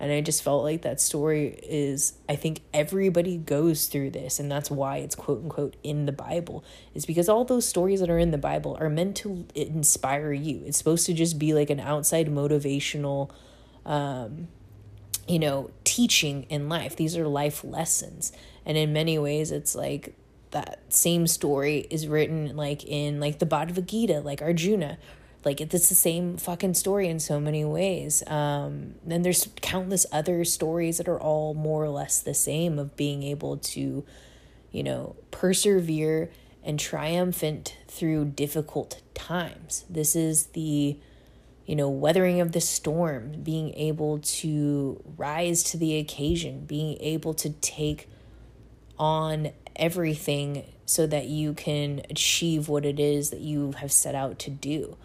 and 0.00 0.10
I 0.10 0.22
just 0.22 0.42
felt 0.42 0.64
like 0.64 0.80
that 0.82 0.98
story 0.98 1.60
is, 1.62 2.14
I 2.26 2.34
think 2.34 2.62
everybody 2.72 3.36
goes 3.36 3.86
through 3.86 4.12
this. 4.12 4.40
And 4.40 4.50
that's 4.50 4.70
why 4.70 4.96
it's 4.96 5.14
quote 5.14 5.42
unquote 5.42 5.76
in 5.82 6.06
the 6.06 6.12
Bible, 6.12 6.64
is 6.94 7.04
because 7.04 7.28
all 7.28 7.44
those 7.44 7.68
stories 7.68 8.00
that 8.00 8.08
are 8.08 8.18
in 8.18 8.30
the 8.30 8.38
Bible 8.38 8.78
are 8.80 8.88
meant 8.88 9.14
to 9.18 9.44
inspire 9.54 10.32
you. 10.32 10.62
It's 10.64 10.78
supposed 10.78 11.04
to 11.06 11.12
just 11.12 11.38
be 11.38 11.52
like 11.52 11.68
an 11.68 11.80
outside 11.80 12.28
motivational, 12.28 13.30
um, 13.84 14.48
you 15.28 15.38
know, 15.38 15.70
teaching 15.84 16.44
in 16.44 16.70
life. 16.70 16.96
These 16.96 17.14
are 17.18 17.28
life 17.28 17.62
lessons. 17.62 18.32
And 18.64 18.78
in 18.78 18.94
many 18.94 19.18
ways, 19.18 19.52
it's 19.52 19.74
like 19.74 20.14
that 20.52 20.80
same 20.88 21.26
story 21.26 21.86
is 21.90 22.08
written 22.08 22.56
like 22.56 22.84
in 22.84 23.20
like 23.20 23.38
the 23.38 23.46
Bhagavad 23.46 23.86
Gita, 23.86 24.20
like 24.20 24.40
Arjuna, 24.40 24.96
like 25.44 25.60
it's 25.60 25.88
the 25.88 25.94
same 25.94 26.36
fucking 26.36 26.74
story 26.74 27.08
in 27.08 27.18
so 27.18 27.40
many 27.40 27.64
ways. 27.64 28.22
Um 28.26 28.94
and 29.08 29.24
there's 29.24 29.48
countless 29.62 30.06
other 30.12 30.44
stories 30.44 30.98
that 30.98 31.08
are 31.08 31.20
all 31.20 31.54
more 31.54 31.84
or 31.84 31.88
less 31.88 32.20
the 32.20 32.34
same 32.34 32.78
of 32.78 32.96
being 32.96 33.22
able 33.22 33.56
to 33.56 34.04
you 34.70 34.82
know 34.82 35.16
persevere 35.30 36.30
and 36.62 36.78
triumphant 36.78 37.76
through 37.88 38.26
difficult 38.26 39.00
times. 39.14 39.84
This 39.88 40.14
is 40.14 40.46
the 40.46 40.98
you 41.66 41.76
know 41.76 41.88
weathering 41.88 42.40
of 42.40 42.52
the 42.52 42.60
storm 42.60 43.42
being 43.42 43.72
able 43.74 44.18
to 44.18 45.00
rise 45.16 45.62
to 45.62 45.76
the 45.76 45.98
occasion 45.98 46.64
being 46.66 46.98
able 47.00 47.32
to 47.34 47.50
take 47.50 48.08
on 48.98 49.50
everything 49.76 50.64
so 50.84 51.06
that 51.06 51.26
you 51.26 51.54
can 51.54 52.02
achieve 52.10 52.68
what 52.68 52.84
it 52.84 52.98
is 52.98 53.30
that 53.30 53.40
you 53.40 53.72
have 53.78 53.92
set 53.92 54.14
out 54.14 54.38
to 54.38 54.50
do 54.50 54.96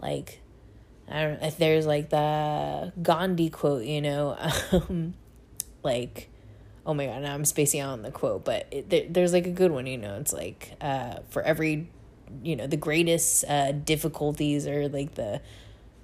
like 0.00 0.40
I 1.08 1.22
don't 1.22 1.42
if 1.42 1.56
there's 1.58 1.86
like 1.86 2.10
the 2.10 2.92
Gandhi 3.02 3.50
quote, 3.50 3.84
you 3.84 4.00
know, 4.00 4.36
um, 4.72 5.14
like 5.82 6.30
oh 6.86 6.94
my 6.94 7.06
god, 7.06 7.22
now 7.22 7.34
I'm 7.34 7.44
spacing 7.44 7.80
out 7.80 7.90
on 7.90 8.02
the 8.02 8.10
quote, 8.10 8.44
but 8.44 8.66
it, 8.70 8.90
there, 8.90 9.04
there's 9.08 9.32
like 9.32 9.46
a 9.46 9.50
good 9.50 9.70
one, 9.70 9.86
you 9.86 9.98
know. 9.98 10.16
It's 10.16 10.32
like 10.32 10.72
uh, 10.80 11.16
for 11.30 11.42
every, 11.42 11.90
you 12.42 12.56
know, 12.56 12.66
the 12.66 12.76
greatest 12.76 13.44
uh, 13.48 13.72
difficulties 13.72 14.66
or 14.66 14.88
like 14.88 15.14
the 15.14 15.40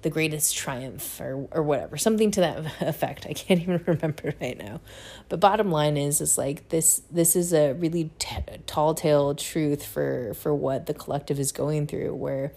the 0.01 0.09
greatest 0.09 0.57
triumph 0.57 1.19
or 1.19 1.47
or 1.51 1.63
whatever, 1.63 1.97
something 1.97 2.31
to 2.31 2.41
that 2.41 2.81
effect. 2.81 3.25
I 3.29 3.33
can't 3.33 3.61
even 3.63 3.83
remember 3.85 4.33
right 4.41 4.57
now. 4.57 4.81
But 5.29 5.39
bottom 5.39 5.71
line 5.71 5.97
is, 5.97 6.21
is 6.21 6.37
like 6.37 6.69
this. 6.69 7.01
This 7.11 7.35
is 7.35 7.53
a 7.53 7.73
really 7.73 8.11
t- 8.19 8.35
tall 8.65 8.93
tale 8.93 9.35
truth 9.35 9.85
for 9.85 10.33
for 10.33 10.53
what 10.53 10.87
the 10.87 10.93
collective 10.93 11.39
is 11.39 11.51
going 11.51 11.87
through, 11.87 12.15
where 12.15 12.53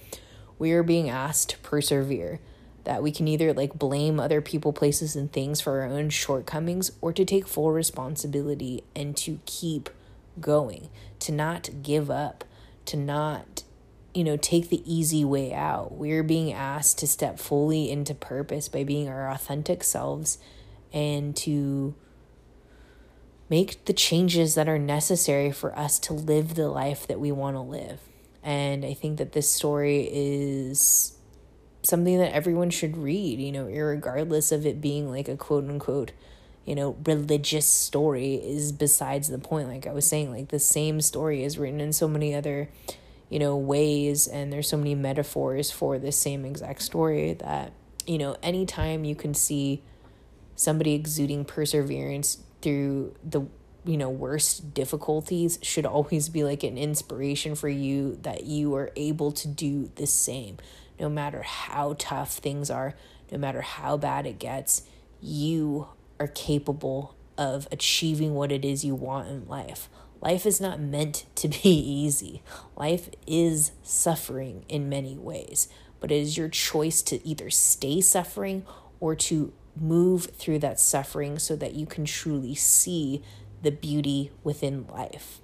we 0.59 0.73
are 0.73 0.83
being 0.83 1.09
asked 1.09 1.51
to 1.51 1.59
persevere. 1.59 2.41
That 2.85 3.03
we 3.03 3.13
can 3.13 3.27
either 3.27 3.55
like 3.55 3.79
blame 3.79 4.21
other 4.21 4.43
people, 4.43 4.75
places, 4.75 5.17
and 5.17 5.33
things 5.33 5.61
for 5.61 5.81
our 5.81 5.87
own 5.87 6.11
shortcomings 6.11 6.93
or 7.01 7.15
to 7.15 7.25
take 7.25 7.49
full 7.49 7.73
responsibility 7.73 8.85
and 8.95 9.17
to 9.17 9.41
keep 9.47 9.89
going, 10.39 10.91
to 11.21 11.33
not 11.33 11.71
give 11.83 12.11
up, 12.11 12.45
to 12.85 12.99
not, 12.99 13.65
you 14.13 14.23
know, 14.23 14.37
take 14.37 14.69
the 14.69 14.83
easy 14.85 15.25
way 15.25 15.55
out. 15.55 15.93
We're 15.93 16.23
being 16.23 16.53
asked 16.53 16.99
to 16.99 17.07
step 17.07 17.39
fully 17.39 17.91
into 17.91 18.15
purpose 18.15 18.69
by 18.69 18.85
being 18.85 19.09
our 19.09 19.31
authentic 19.31 19.83
selves 19.83 20.37
and 20.93 21.35
to 21.37 21.95
make 23.49 23.85
the 23.87 23.93
changes 23.93 24.55
that 24.57 24.69
are 24.69 24.79
necessary 24.79 25.51
for 25.51 25.77
us 25.79 25.99
to 26.01 26.13
live 26.13 26.55
the 26.55 26.69
life 26.69 27.07
that 27.07 27.21
we 27.21 27.33
want 27.33 27.57
to 27.57 27.61
live. 27.61 28.01
And 28.45 28.85
I 28.85 28.93
think 28.93 29.17
that 29.19 29.33
this 29.33 29.49
story 29.49 30.07
is 30.13 31.17
something 31.83 32.19
that 32.19 32.33
everyone 32.35 32.69
should 32.69 32.97
read, 32.97 33.41
you 33.41 33.51
know, 33.51 33.65
regardless 33.65 34.53
of 34.53 34.67
it 34.67 34.83
being 34.83 35.11
like 35.11 35.29
a 35.29 35.37
quote 35.37 35.65
unquote, 35.65 36.13
you 36.67 36.75
know, 36.75 36.97
religious 37.07 37.67
story 37.67 38.35
is 38.35 38.71
besides 38.71 39.29
the 39.29 39.39
point. 39.39 39.69
Like 39.69 39.87
I 39.87 39.93
was 39.93 40.07
saying, 40.07 40.31
like 40.31 40.49
the 40.49 40.59
same 40.59 41.01
story 41.01 41.43
is 41.43 41.59
written 41.59 41.81
in 41.81 41.95
so 41.95 42.07
many 42.07 42.35
other, 42.35 42.69
you 43.31 43.39
know, 43.39 43.57
ways 43.57 44.27
and 44.27 44.53
there's 44.53 44.69
so 44.69 44.77
many 44.77 44.95
metaphors 44.95 45.71
for 45.71 45.99
the 45.99 46.13
same 46.13 46.45
exact 46.45 46.83
story 46.83 47.33
that, 47.35 47.73
you 48.07 48.19
know, 48.19 48.37
anytime 48.43 49.05
you 49.05 49.15
can 49.15 49.33
see 49.33 49.83
somebody 50.55 50.93
exuding 50.93 51.47
perseverance 51.47 52.39
through 52.61 53.15
the 53.25 53.47
you 53.85 53.97
know 53.97 54.09
worst 54.09 54.75
difficulties 54.75 55.59
should 55.63 55.87
always 55.87 56.29
be 56.29 56.45
like 56.45 56.63
an 56.63 56.79
inspiration 56.79 57.55
for 57.55 57.69
you 57.69 58.19
that 58.23 58.45
you 58.45 58.75
are 58.75 58.91
able 58.97 59.33
to 59.33 59.49
do 59.49 59.91
the 59.97 60.07
same. 60.07 60.59
No 60.99 61.09
matter 61.09 61.43
how 61.43 61.97
tough 61.99 62.35
things 62.35 62.71
are 62.71 62.95
no 63.33 63.39
matter 63.39 63.63
how 63.63 63.97
bad 63.97 64.27
it 64.27 64.39
gets 64.39 64.83
you 65.21 65.89
are 66.21 66.29
capable 66.29 67.17
of 67.37 67.67
achieving 67.73 68.35
what 68.35 68.53
it 68.53 68.65
is 68.65 68.85
you 68.85 68.95
want 68.95 69.29
in 69.29 69.49
life. 69.49 69.89
Life 70.21 70.47
is 70.47 70.61
not 70.61 70.79
meant 70.79 71.25
to 71.37 71.49
be 71.49 71.59
easy. 71.65 72.43
Life 72.77 73.11
is 73.27 73.73
suffering 73.83 74.65
in 74.69 74.89
many 74.89 75.17
ways 75.17 75.69
but 76.05 76.13
it 76.13 76.21
is 76.21 76.37
your 76.37 76.51
choice 76.51 77.01
to 77.01 77.27
either 77.27 77.49
stay 77.49 77.99
suffering 77.99 78.63
or 79.01 79.15
to 79.15 79.55
move 79.75 80.27
through 80.37 80.59
that 80.59 80.79
suffering 80.79 81.39
so 81.39 81.57
that 81.57 81.73
you 81.73 81.87
can 81.87 82.05
truly 82.05 82.55
see 82.55 83.23
the 83.65 83.73
beauty 83.73 84.31
within 84.45 84.87
life. 84.87 85.41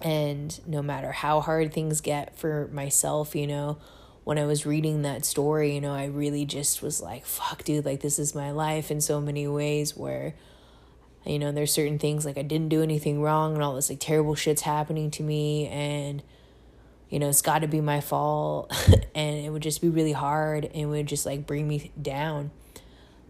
And 0.00 0.58
no 0.66 0.82
matter 0.82 1.12
how 1.12 1.40
hard 1.40 1.72
things 1.72 2.00
get 2.00 2.36
for 2.36 2.68
myself, 2.72 3.34
you 3.34 3.46
know, 3.46 3.78
when 4.24 4.38
I 4.38 4.44
was 4.44 4.66
reading 4.66 5.02
that 5.02 5.24
story, 5.24 5.74
you 5.74 5.80
know, 5.80 5.94
I 5.94 6.06
really 6.06 6.44
just 6.44 6.82
was 6.82 7.00
like, 7.00 7.24
fuck, 7.24 7.62
dude, 7.62 7.84
like 7.84 8.00
this 8.00 8.18
is 8.18 8.34
my 8.34 8.50
life 8.50 8.90
in 8.90 9.00
so 9.00 9.20
many 9.20 9.46
ways 9.46 9.96
where, 9.96 10.34
you 11.24 11.38
know, 11.38 11.52
there's 11.52 11.72
certain 11.72 11.98
things 11.98 12.26
like 12.26 12.36
I 12.36 12.42
didn't 12.42 12.68
do 12.68 12.82
anything 12.82 13.22
wrong 13.22 13.54
and 13.54 13.62
all 13.62 13.76
this 13.76 13.88
like 13.88 14.00
terrible 14.00 14.34
shit's 14.34 14.62
happening 14.62 15.10
to 15.12 15.22
me 15.22 15.68
and, 15.68 16.22
you 17.08 17.20
know, 17.20 17.28
it's 17.28 17.40
got 17.40 17.60
to 17.60 17.68
be 17.68 17.80
my 17.80 18.00
fault 18.00 18.72
and 19.14 19.36
it 19.36 19.50
would 19.50 19.62
just 19.62 19.80
be 19.80 19.88
really 19.88 20.12
hard 20.12 20.68
and 20.74 20.90
would 20.90 21.06
just 21.06 21.24
like 21.24 21.46
bring 21.46 21.68
me 21.68 21.92
down. 22.00 22.50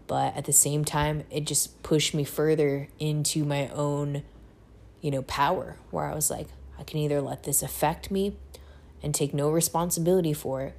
But 0.07 0.35
at 0.37 0.45
the 0.45 0.53
same 0.53 0.85
time, 0.85 1.25
it 1.29 1.45
just 1.45 1.83
pushed 1.83 2.13
me 2.13 2.23
further 2.23 2.87
into 2.97 3.43
my 3.43 3.67
own, 3.69 4.23
you 5.01 5.11
know, 5.11 5.21
power 5.23 5.75
where 5.91 6.05
I 6.05 6.15
was 6.15 6.31
like, 6.31 6.47
I 6.79 6.83
can 6.83 6.99
either 6.99 7.21
let 7.21 7.43
this 7.43 7.61
affect 7.61 8.09
me 8.09 8.37
and 9.03 9.13
take 9.13 9.33
no 9.33 9.49
responsibility 9.51 10.33
for 10.33 10.61
it, 10.63 10.77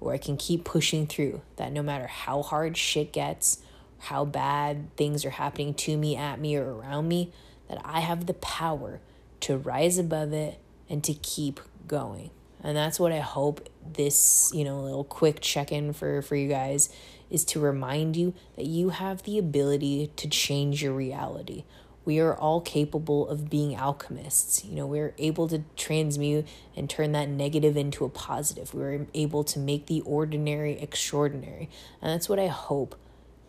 or 0.00 0.12
I 0.12 0.18
can 0.18 0.36
keep 0.36 0.64
pushing 0.64 1.06
through 1.06 1.42
that 1.56 1.72
no 1.72 1.82
matter 1.82 2.08
how 2.08 2.42
hard 2.42 2.76
shit 2.76 3.12
gets, 3.12 3.62
how 4.00 4.24
bad 4.24 4.94
things 4.96 5.24
are 5.24 5.30
happening 5.30 5.72
to 5.74 5.96
me, 5.96 6.16
at 6.16 6.40
me, 6.40 6.56
or 6.56 6.74
around 6.74 7.08
me, 7.08 7.32
that 7.68 7.80
I 7.84 8.00
have 8.00 8.26
the 8.26 8.34
power 8.34 9.00
to 9.40 9.56
rise 9.56 9.98
above 9.98 10.32
it 10.32 10.58
and 10.90 11.02
to 11.04 11.14
keep 11.14 11.60
going. 11.86 12.30
And 12.62 12.76
that's 12.76 12.98
what 12.98 13.12
I 13.12 13.20
hope 13.20 13.68
this, 13.86 14.50
you 14.54 14.64
know, 14.64 14.80
little 14.80 15.04
quick 15.04 15.40
check-in 15.40 15.92
for 15.92 16.22
for 16.22 16.34
you 16.34 16.48
guys 16.48 16.88
is 17.34 17.44
to 17.46 17.60
remind 17.60 18.16
you 18.16 18.32
that 18.56 18.66
you 18.66 18.90
have 18.90 19.24
the 19.24 19.36
ability 19.38 20.10
to 20.16 20.28
change 20.28 20.82
your 20.82 20.92
reality. 20.92 21.64
We 22.04 22.20
are 22.20 22.34
all 22.36 22.60
capable 22.60 23.28
of 23.28 23.50
being 23.50 23.74
alchemists. 23.74 24.64
You 24.64 24.76
know, 24.76 24.86
we're 24.86 25.14
able 25.18 25.48
to 25.48 25.64
transmute 25.76 26.46
and 26.76 26.88
turn 26.88 27.12
that 27.12 27.28
negative 27.28 27.76
into 27.76 28.04
a 28.04 28.08
positive. 28.08 28.72
We're 28.72 29.06
able 29.14 29.42
to 29.44 29.58
make 29.58 29.86
the 29.86 30.00
ordinary 30.02 30.78
extraordinary. 30.80 31.68
And 32.00 32.12
that's 32.12 32.28
what 32.28 32.38
I 32.38 32.46
hope, 32.46 32.94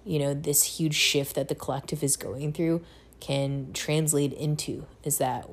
you 0.04 0.20
know, 0.20 0.34
this 0.34 0.80
huge 0.80 0.96
shift 0.96 1.36
that 1.36 1.48
the 1.48 1.56
collective 1.56 2.02
is 2.02 2.16
going 2.16 2.54
through 2.54 2.82
can 3.20 3.72
translate 3.74 4.34
into 4.34 4.86
is 5.04 5.18
that 5.20 5.50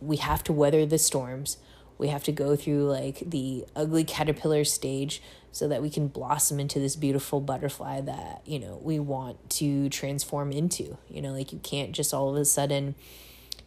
we 0.00 0.16
have 0.16 0.42
to 0.44 0.52
weather 0.52 0.86
the 0.86 0.98
storms. 0.98 1.58
We 1.98 2.08
have 2.08 2.24
to 2.24 2.32
go 2.32 2.56
through 2.56 2.90
like 2.90 3.22
the 3.26 3.64
ugly 3.74 4.04
caterpillar 4.04 4.64
stage 4.64 5.22
so 5.52 5.68
that 5.68 5.80
we 5.80 5.88
can 5.88 6.08
blossom 6.08 6.60
into 6.60 6.78
this 6.78 6.96
beautiful 6.96 7.40
butterfly 7.40 8.02
that 8.02 8.42
you 8.44 8.58
know 8.58 8.78
we 8.82 8.98
want 8.98 9.50
to 9.50 9.88
transform 9.88 10.52
into. 10.52 10.98
You 11.08 11.22
know 11.22 11.32
like 11.32 11.52
you 11.52 11.58
can't 11.58 11.92
just 11.92 12.12
all 12.12 12.30
of 12.30 12.36
a 12.36 12.44
sudden 12.44 12.94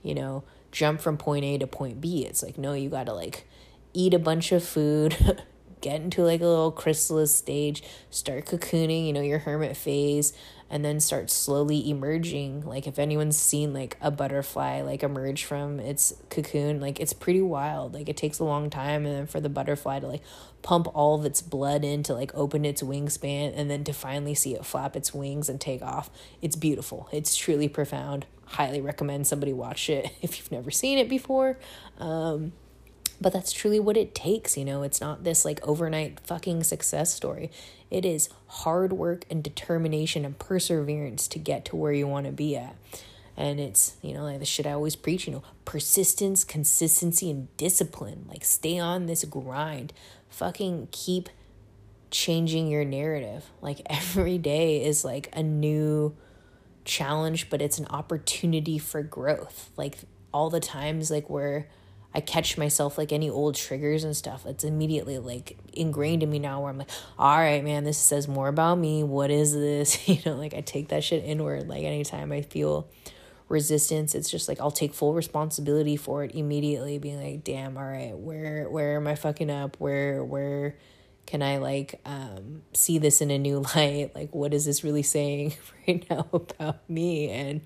you 0.03 0.13
know 0.13 0.43
jump 0.71 1.01
from 1.01 1.17
point 1.17 1.45
a 1.45 1.57
to 1.57 1.67
point 1.67 1.99
b. 2.01 2.25
It's 2.25 2.43
like 2.43 2.57
no 2.57 2.73
you 2.73 2.89
got 2.89 3.05
to 3.05 3.13
like 3.13 3.47
eat 3.93 4.13
a 4.13 4.19
bunch 4.19 4.51
of 4.51 4.63
food 4.63 5.43
get 5.81 6.01
into 6.01 6.23
like 6.23 6.41
a 6.41 6.45
little 6.45 6.71
chrysalis 6.71 7.33
stage 7.33 7.81
start 8.09 8.45
cocooning 8.45 9.07
you 9.07 9.13
know 9.13 9.21
your 9.21 9.39
hermit 9.39 9.77
phase 9.77 10.33
and 10.69 10.85
then 10.85 10.99
start 10.99 11.29
slowly 11.29 11.89
emerging. 11.89 12.65
Like 12.65 12.87
if 12.87 12.99
anyone's 12.99 13.37
seen 13.37 13.73
like 13.73 13.97
a 14.01 14.11
butterfly 14.11 14.81
like 14.81 15.03
emerge 15.03 15.43
from 15.43 15.79
its 15.79 16.13
cocoon 16.29 16.79
like 16.79 16.99
it's 16.99 17.13
pretty 17.13 17.41
wild. 17.41 17.93
Like 17.93 18.09
it 18.09 18.17
takes 18.17 18.39
a 18.39 18.43
long 18.43 18.69
time 18.69 19.05
and 19.05 19.15
then 19.15 19.27
for 19.27 19.39
the 19.39 19.49
butterfly 19.49 19.99
to 19.99 20.07
like 20.07 20.21
pump 20.61 20.87
all 20.93 21.15
of 21.15 21.25
its 21.25 21.41
blood 21.41 21.83
in 21.83 22.03
to 22.03 22.13
like 22.13 22.31
open 22.35 22.65
its 22.65 22.81
wingspan 22.81 23.53
and 23.55 23.69
then 23.69 23.83
to 23.85 23.93
finally 23.93 24.35
see 24.35 24.55
it 24.55 24.65
flap 24.65 24.95
its 24.95 25.13
wings 25.13 25.49
and 25.49 25.59
take 25.59 25.81
off 25.81 26.09
it's 26.41 26.55
beautiful. 26.55 27.09
It's 27.11 27.35
truly 27.35 27.67
profound. 27.67 28.25
Highly 28.45 28.81
recommend 28.81 29.27
somebody 29.27 29.53
watch 29.53 29.89
it 29.89 30.11
if 30.21 30.37
you've 30.37 30.51
never 30.51 30.71
seen 30.71 30.97
it 30.97 31.09
before. 31.09 31.57
Um 31.97 32.53
but 33.21 33.33
that's 33.33 33.51
truly 33.51 33.79
what 33.79 33.97
it 33.97 34.15
takes, 34.15 34.57
you 34.57 34.65
know. 34.65 34.83
It's 34.83 35.01
not 35.01 35.23
this 35.23 35.43
like 35.45 35.59
overnight 35.67 36.19
fucking 36.21 36.63
success 36.63 37.13
story. 37.13 37.51
It 37.91 38.05
is 38.05 38.29
hard 38.47 38.93
work 38.93 39.25
and 39.29 39.43
determination 39.43 40.25
and 40.25 40.37
perseverance 40.37 41.27
to 41.29 41.39
get 41.39 41.65
to 41.65 41.75
where 41.75 41.91
you 41.91 42.07
want 42.07 42.27
to 42.27 42.31
be 42.31 42.55
at. 42.55 42.75
And 43.35 43.59
it's, 43.59 43.95
you 44.01 44.13
know, 44.13 44.23
like 44.23 44.39
the 44.39 44.45
shit 44.45 44.67
I 44.67 44.73
always 44.73 44.95
preach, 44.95 45.25
you 45.25 45.33
know, 45.33 45.43
persistence, 45.65 46.43
consistency, 46.43 47.31
and 47.31 47.55
discipline. 47.57 48.25
Like, 48.27 48.43
stay 48.43 48.79
on 48.79 49.05
this 49.05 49.23
grind. 49.23 49.93
Fucking 50.29 50.89
keep 50.91 51.29
changing 52.11 52.67
your 52.67 52.83
narrative. 52.83 53.49
Like, 53.61 53.81
every 53.89 54.37
day 54.37 54.83
is 54.83 55.05
like 55.05 55.29
a 55.33 55.41
new 55.41 56.15
challenge, 56.83 57.49
but 57.49 57.61
it's 57.61 57.79
an 57.79 57.87
opportunity 57.87 58.77
for 58.77 59.01
growth. 59.03 59.69
Like, 59.77 59.99
all 60.33 60.49
the 60.49 60.59
times, 60.59 61.09
like, 61.09 61.29
where 61.29 61.69
I 62.13 62.21
catch 62.21 62.57
myself 62.57 62.97
like 62.97 63.11
any 63.11 63.29
old 63.29 63.55
triggers 63.55 64.03
and 64.03 64.17
stuff. 64.17 64.45
It's 64.45 64.63
immediately 64.63 65.19
like 65.19 65.57
ingrained 65.73 66.23
in 66.23 66.31
me 66.31 66.39
now 66.39 66.61
where 66.61 66.71
I'm 66.71 66.79
like, 66.79 66.89
all 67.19 67.37
right, 67.37 67.63
man, 67.63 67.83
this 67.83 67.99
says 67.99 68.27
more 68.27 68.47
about 68.47 68.79
me. 68.79 69.03
What 69.03 69.29
is 69.29 69.53
this? 69.53 69.97
You 70.09 70.17
know, 70.25 70.35
like 70.35 70.55
I 70.55 70.61
take 70.61 70.89
that 70.89 71.03
shit 71.03 71.23
inward. 71.23 71.67
Like 71.67 71.83
anytime 71.83 72.31
I 72.31 72.41
feel 72.41 72.89
resistance, 73.47 74.15
it's 74.15 74.29
just 74.29 74.47
like 74.47 74.59
I'll 74.59 74.71
take 74.71 74.93
full 74.93 75.13
responsibility 75.13 75.97
for 75.97 76.23
it 76.23 76.33
immediately, 76.33 76.97
being 76.97 77.21
like, 77.21 77.43
damn, 77.43 77.77
all 77.77 77.83
right, 77.83 78.17
where 78.17 78.67
where 78.69 78.95
am 78.95 79.05
I 79.05 79.13
fucking 79.13 79.51
up? 79.51 79.75
Where 79.79 80.23
where 80.23 80.77
can 81.27 81.43
I 81.43 81.57
like 81.57 82.01
um 82.05 82.63
see 82.73 82.97
this 82.97 83.21
in 83.21 83.29
a 83.29 83.37
new 83.37 83.59
light? 83.75 84.15
Like 84.15 84.33
what 84.33 84.51
is 84.53 84.65
this 84.65 84.83
really 84.83 85.03
saying 85.03 85.53
right 85.87 86.03
now 86.09 86.27
about 86.33 86.89
me? 86.89 87.29
And 87.29 87.61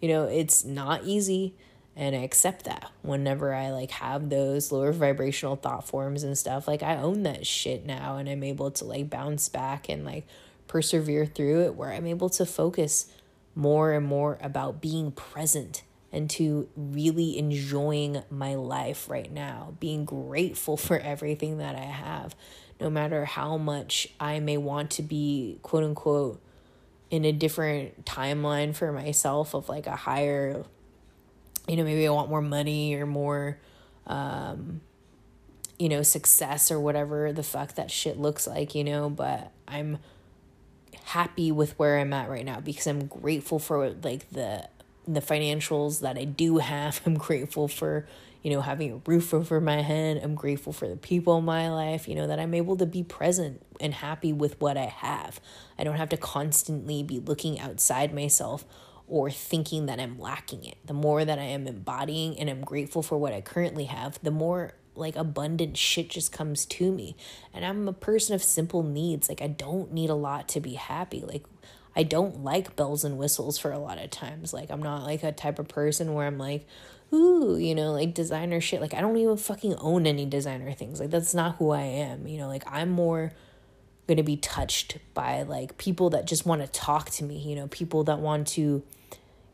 you 0.00 0.08
know, 0.08 0.24
it's 0.24 0.64
not 0.64 1.04
easy 1.04 1.56
and 1.94 2.16
I 2.16 2.20
accept 2.20 2.64
that 2.64 2.90
whenever 3.02 3.54
I 3.54 3.70
like 3.70 3.90
have 3.92 4.30
those 4.30 4.72
lower 4.72 4.92
vibrational 4.92 5.56
thought 5.56 5.86
forms 5.86 6.22
and 6.22 6.36
stuff. 6.36 6.66
Like 6.66 6.82
I 6.82 6.96
own 6.96 7.22
that 7.24 7.46
shit 7.46 7.84
now 7.84 8.16
and 8.16 8.28
I'm 8.28 8.42
able 8.42 8.70
to 8.72 8.84
like 8.84 9.10
bounce 9.10 9.48
back 9.48 9.88
and 9.88 10.04
like 10.04 10.26
persevere 10.68 11.26
through 11.26 11.64
it 11.64 11.74
where 11.74 11.92
I'm 11.92 12.06
able 12.06 12.30
to 12.30 12.46
focus 12.46 13.12
more 13.54 13.92
and 13.92 14.06
more 14.06 14.38
about 14.40 14.80
being 14.80 15.12
present 15.12 15.82
and 16.10 16.28
to 16.30 16.68
really 16.76 17.38
enjoying 17.38 18.22
my 18.30 18.54
life 18.54 19.08
right 19.08 19.30
now, 19.30 19.74
being 19.80 20.04
grateful 20.04 20.76
for 20.76 20.98
everything 20.98 21.58
that 21.58 21.74
I 21.74 21.84
have, 21.84 22.34
no 22.80 22.88
matter 22.88 23.26
how 23.26 23.58
much 23.58 24.08
I 24.18 24.40
may 24.40 24.56
want 24.56 24.90
to 24.92 25.02
be 25.02 25.58
quote 25.62 25.84
unquote 25.84 26.40
in 27.10 27.26
a 27.26 27.32
different 27.32 28.06
timeline 28.06 28.74
for 28.74 28.92
myself 28.92 29.54
of 29.54 29.68
like 29.68 29.86
a 29.86 29.96
higher 29.96 30.64
you 31.68 31.76
know, 31.76 31.84
maybe 31.84 32.06
I 32.06 32.10
want 32.10 32.28
more 32.28 32.42
money 32.42 32.94
or 32.94 33.06
more, 33.06 33.58
um, 34.06 34.80
you 35.78 35.88
know, 35.88 36.02
success 36.02 36.70
or 36.70 36.80
whatever 36.80 37.32
the 37.32 37.42
fuck 37.42 37.74
that 37.74 37.90
shit 37.90 38.18
looks 38.18 38.46
like, 38.46 38.74
you 38.74 38.84
know, 38.84 39.08
but 39.08 39.52
I'm 39.68 39.98
happy 41.04 41.52
with 41.52 41.78
where 41.78 41.98
I'm 41.98 42.12
at 42.12 42.28
right 42.28 42.44
now 42.44 42.60
because 42.60 42.86
I'm 42.86 43.06
grateful 43.06 43.58
for 43.58 43.90
like 43.90 44.28
the 44.30 44.68
the 45.06 45.20
financials 45.20 46.00
that 46.00 46.16
I 46.16 46.24
do 46.24 46.58
have. 46.58 47.00
I'm 47.06 47.14
grateful 47.14 47.68
for, 47.68 48.06
you 48.42 48.52
know, 48.52 48.60
having 48.60 48.92
a 48.92 49.00
roof 49.06 49.34
over 49.34 49.60
my 49.60 49.82
head. 49.82 50.20
I'm 50.22 50.34
grateful 50.34 50.72
for 50.72 50.88
the 50.88 50.96
people 50.96 51.38
in 51.38 51.44
my 51.44 51.70
life, 51.70 52.08
you 52.08 52.14
know, 52.14 52.26
that 52.26 52.38
I'm 52.38 52.54
able 52.54 52.76
to 52.76 52.86
be 52.86 53.02
present 53.02 53.62
and 53.80 53.94
happy 53.94 54.32
with 54.32 54.60
what 54.60 54.76
I 54.76 54.86
have. 54.86 55.40
I 55.78 55.84
don't 55.84 55.96
have 55.96 56.10
to 56.10 56.16
constantly 56.16 57.02
be 57.02 57.18
looking 57.18 57.58
outside 57.58 58.14
myself 58.14 58.64
or 59.12 59.30
thinking 59.30 59.84
that 59.84 60.00
I'm 60.00 60.18
lacking 60.18 60.64
it. 60.64 60.78
The 60.86 60.94
more 60.94 61.22
that 61.22 61.38
I 61.38 61.42
am 61.42 61.66
embodying 61.66 62.38
and 62.40 62.48
I'm 62.48 62.62
grateful 62.62 63.02
for 63.02 63.18
what 63.18 63.34
I 63.34 63.42
currently 63.42 63.84
have, 63.84 64.18
the 64.22 64.30
more 64.30 64.72
like 64.94 65.16
abundant 65.16 65.76
shit 65.76 66.08
just 66.08 66.32
comes 66.32 66.64
to 66.64 66.90
me. 66.90 67.14
And 67.52 67.62
I'm 67.62 67.86
a 67.88 67.92
person 67.92 68.34
of 68.34 68.42
simple 68.42 68.82
needs. 68.82 69.28
Like 69.28 69.42
I 69.42 69.48
don't 69.48 69.92
need 69.92 70.08
a 70.08 70.14
lot 70.14 70.48
to 70.48 70.60
be 70.60 70.74
happy. 70.74 71.20
Like 71.20 71.44
I 71.94 72.04
don't 72.04 72.42
like 72.42 72.74
bells 72.74 73.04
and 73.04 73.18
whistles 73.18 73.58
for 73.58 73.70
a 73.70 73.78
lot 73.78 73.98
of 73.98 74.08
times. 74.08 74.54
Like 74.54 74.70
I'm 74.70 74.82
not 74.82 75.04
like 75.04 75.22
a 75.22 75.30
type 75.30 75.58
of 75.58 75.68
person 75.68 76.14
where 76.14 76.26
I'm 76.26 76.38
like, 76.38 76.66
ooh, 77.12 77.58
you 77.58 77.74
know, 77.74 77.92
like 77.92 78.14
designer 78.14 78.62
shit. 78.62 78.80
Like 78.80 78.94
I 78.94 79.02
don't 79.02 79.18
even 79.18 79.36
fucking 79.36 79.74
own 79.74 80.06
any 80.06 80.24
designer 80.24 80.72
things. 80.72 81.00
Like 81.00 81.10
that's 81.10 81.34
not 81.34 81.56
who 81.56 81.70
I 81.70 81.82
am. 81.82 82.26
You 82.26 82.38
know, 82.38 82.48
like 82.48 82.64
I'm 82.66 82.88
more 82.88 83.32
going 84.06 84.16
to 84.16 84.22
be 84.22 84.38
touched 84.38 84.96
by 85.12 85.42
like 85.42 85.76
people 85.76 86.08
that 86.10 86.26
just 86.26 86.46
want 86.46 86.62
to 86.62 86.66
talk 86.68 87.10
to 87.10 87.24
me, 87.24 87.36
you 87.36 87.54
know, 87.54 87.68
people 87.68 88.04
that 88.04 88.18
want 88.18 88.46
to 88.46 88.82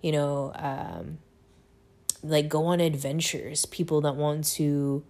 you 0.02 0.12
know, 0.12 0.52
um, 0.54 1.18
like 2.22 2.48
go 2.48 2.66
on 2.66 2.80
adventures, 2.80 3.66
people 3.66 4.00
that 4.02 4.16
want 4.16 4.44
to, 4.44 5.04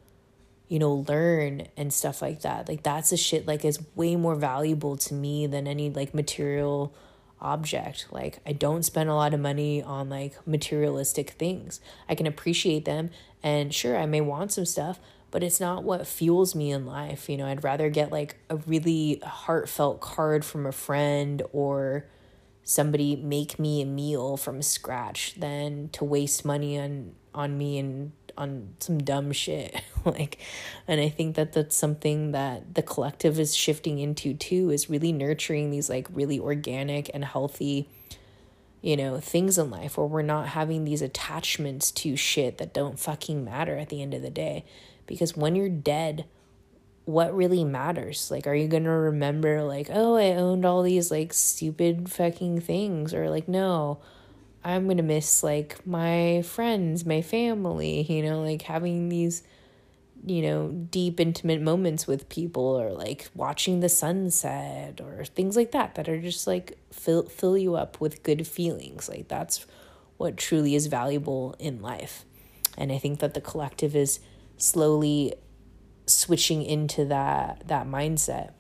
you 0.69 0.79
know, 0.79 1.05
learn 1.09 1.69
and 1.77 1.93
stuff 1.93 2.21
like 2.23 2.43
that. 2.43 2.69
Like 2.69 2.83
that's 2.83 3.13
a 3.13 3.17
shit 3.17 3.47
like 3.47 3.65
is 3.65 3.79
way 3.95 4.17
more 4.17 4.35
valuable 4.35 4.97
to 4.99 5.15
me 5.15 5.47
than 5.47 5.67
any 5.67 5.91
like 5.91 6.15
material 6.15 6.95
object. 7.41 8.07
Like 8.11 8.41
I 8.47 8.53
don't 8.53 8.83
spend 8.83 9.09
a 9.09 9.15
lot 9.15 9.35
of 9.35 9.41
money 9.41 9.83
on 9.83 10.09
like 10.09 10.47
materialistic 10.47 11.31
things. 11.31 11.81
I 12.09 12.15
can 12.15 12.27
appreciate 12.27 12.85
them 12.85 13.11
and 13.43 13.75
sure 13.75 13.97
I 13.97 14.07
may 14.07 14.21
want 14.21 14.53
some 14.53 14.67
stuff, 14.67 14.99
but 15.31 15.43
it's 15.43 15.61
not 15.61 15.85
what 15.85 16.07
fuels 16.07 16.55
me 16.55 16.71
in 16.71 16.87
life. 16.87 17.29
You 17.29 17.37
know, 17.37 17.47
I'd 17.47 17.65
rather 17.65 17.89
get 17.89 18.13
like 18.13 18.37
a 18.51 18.57
really 18.57 19.21
heartfelt 19.25 20.01
card 20.01 20.45
from 20.45 20.67
a 20.67 20.73
friend 20.73 21.43
or 21.53 22.07
somebody 22.69 23.17
make 23.17 23.59
me 23.59 23.81
a 23.81 23.87
meal 23.87 24.37
from 24.37 24.61
scratch 24.61 25.35
than 25.37 25.89
to 25.89 26.05
waste 26.05 26.45
money 26.45 26.79
on 26.79 27.15
on 27.35 27.57
me 27.57 27.79
and 27.79 28.13
on 28.37 28.75
some 28.79 28.99
dumb 28.99 29.33
shit. 29.33 29.75
Like 30.05 30.39
and 30.87 31.03
i 31.03 31.11
think 31.11 31.37
that 31.37 31.53
that's 31.53 31.77
something 31.77 32.33
that 32.33 32.75
the 32.75 32.83
collective 32.83 33.39
is 33.39 33.55
shifting 33.55 33.99
into 33.99 34.33
too 34.33 34.71
is 34.71 34.89
really 34.89 35.13
nurturing 35.13 35.71
these 35.71 35.91
like 35.91 36.07
really 36.11 36.41
organic 36.41 37.11
and 37.13 37.25
healthy 37.27 37.91
you 38.81 38.97
know 38.97 39.19
things 39.21 39.59
in 39.59 39.71
life 39.71 39.99
where 39.99 40.07
we're 40.07 40.23
not 40.23 40.49
having 40.49 40.85
these 40.85 41.03
attachments 41.03 41.91
to 41.91 42.17
shit 42.17 42.59
that 42.59 42.73
don't 42.73 42.99
fucking 42.99 43.45
matter 43.45 43.77
at 43.77 43.89
the 43.89 44.03
end 44.03 44.15
of 44.15 44.23
the 44.23 44.31
day. 44.31 44.65
Because 45.07 45.37
when 45.37 45.55
you're 45.55 45.69
dead 45.69 46.27
what 47.09 47.35
really 47.35 47.65
matters? 47.65 48.31
Like 48.31 48.47
are 48.47 48.55
you 48.55 48.69
going 48.69 48.85
to 48.85 48.91
remember 48.91 49.63
like 49.63 49.89
oh 49.91 50.17
i 50.17 50.33
owned 50.33 50.67
all 50.67 50.83
these 50.83 51.11
like 51.11 51.33
stupid 51.33 52.11
fucking 52.11 52.61
things 52.61 53.15
or 53.15 53.31
like 53.31 53.49
no 53.49 53.99
i'm 54.63 54.85
going 54.85 54.99
to 54.99 55.03
miss 55.03 55.43
like 55.43 55.87
my 55.87 56.43
friends 56.43 57.07
my 57.07 57.23
family 57.23 58.03
you 58.03 58.23
know 58.23 58.43
like 58.43 58.63
having 58.63 59.09
these 59.09 59.43
you 60.27 60.43
know 60.43 60.69
deep 60.69 61.19
intimate 61.19 61.63
moments 61.63 62.07
with 62.07 62.29
people 62.29 62.63
or 62.63 62.93
like 62.93 63.31
watching 63.35 63.81
the 63.81 63.89
sunset 63.89 65.01
or 65.01 65.25
things 65.25 65.57
like 65.57 65.73
that 65.73 65.95
that 65.95 66.11
are 66.11 66.21
just 66.21 66.47
like 66.47 66.77
fill 66.93 67.23
fill 67.25 67.57
you 67.57 67.75
up 67.75 68.01
with 68.01 68.23
good 68.23 68.47
feelings. 68.47 69.09
Like 69.09 69.29
that's 69.29 69.65
what 70.19 70.37
truly 70.37 70.75
is 70.75 70.89
valuable 70.89 71.55
in 71.59 71.81
life. 71.81 72.25
And 72.77 72.93
i 72.93 72.99
think 72.99 73.21
that 73.21 73.35
the 73.35 73.41
collective 73.41 73.97
is 73.97 74.21
slowly 74.57 75.35
switching 76.09 76.63
into 76.63 77.05
that 77.07 77.63
that 77.67 77.87
mindset. 77.87 78.53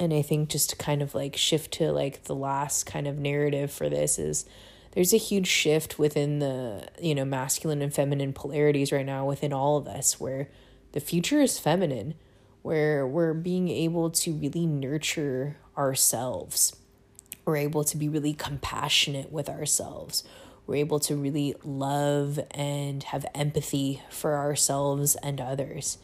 And 0.00 0.12
i 0.12 0.22
think 0.22 0.48
just 0.48 0.70
to 0.70 0.76
kind 0.76 1.02
of 1.02 1.14
like 1.14 1.36
shift 1.36 1.72
to 1.74 1.92
like 1.92 2.24
the 2.24 2.34
last 2.34 2.84
kind 2.84 3.06
of 3.06 3.18
narrative 3.18 3.70
for 3.70 3.88
this 3.88 4.18
is 4.18 4.44
there's 4.92 5.12
a 5.12 5.18
huge 5.18 5.46
shift 5.46 5.98
within 5.98 6.38
the 6.38 6.88
you 7.00 7.14
know 7.14 7.24
masculine 7.24 7.82
and 7.82 7.94
feminine 7.94 8.32
polarities 8.32 8.90
right 8.90 9.06
now 9.06 9.26
within 9.26 9.52
all 9.52 9.76
of 9.76 9.86
us 9.86 10.18
where 10.18 10.48
the 10.92 11.00
future 11.00 11.40
is 11.40 11.58
feminine 11.58 12.14
where 12.62 13.06
we're 13.06 13.34
being 13.34 13.68
able 13.68 14.08
to 14.08 14.32
really 14.32 14.66
nurture 14.66 15.56
ourselves. 15.76 16.76
We're 17.44 17.56
able 17.56 17.84
to 17.84 17.96
be 17.96 18.08
really 18.08 18.34
compassionate 18.34 19.32
with 19.32 19.48
ourselves. 19.48 20.22
We're 20.66 20.76
able 20.76 21.00
to 21.00 21.16
really 21.16 21.56
love 21.64 22.38
and 22.52 23.02
have 23.02 23.26
empathy 23.34 24.00
for 24.10 24.36
ourselves 24.36 25.16
and 25.16 25.40
others 25.40 25.98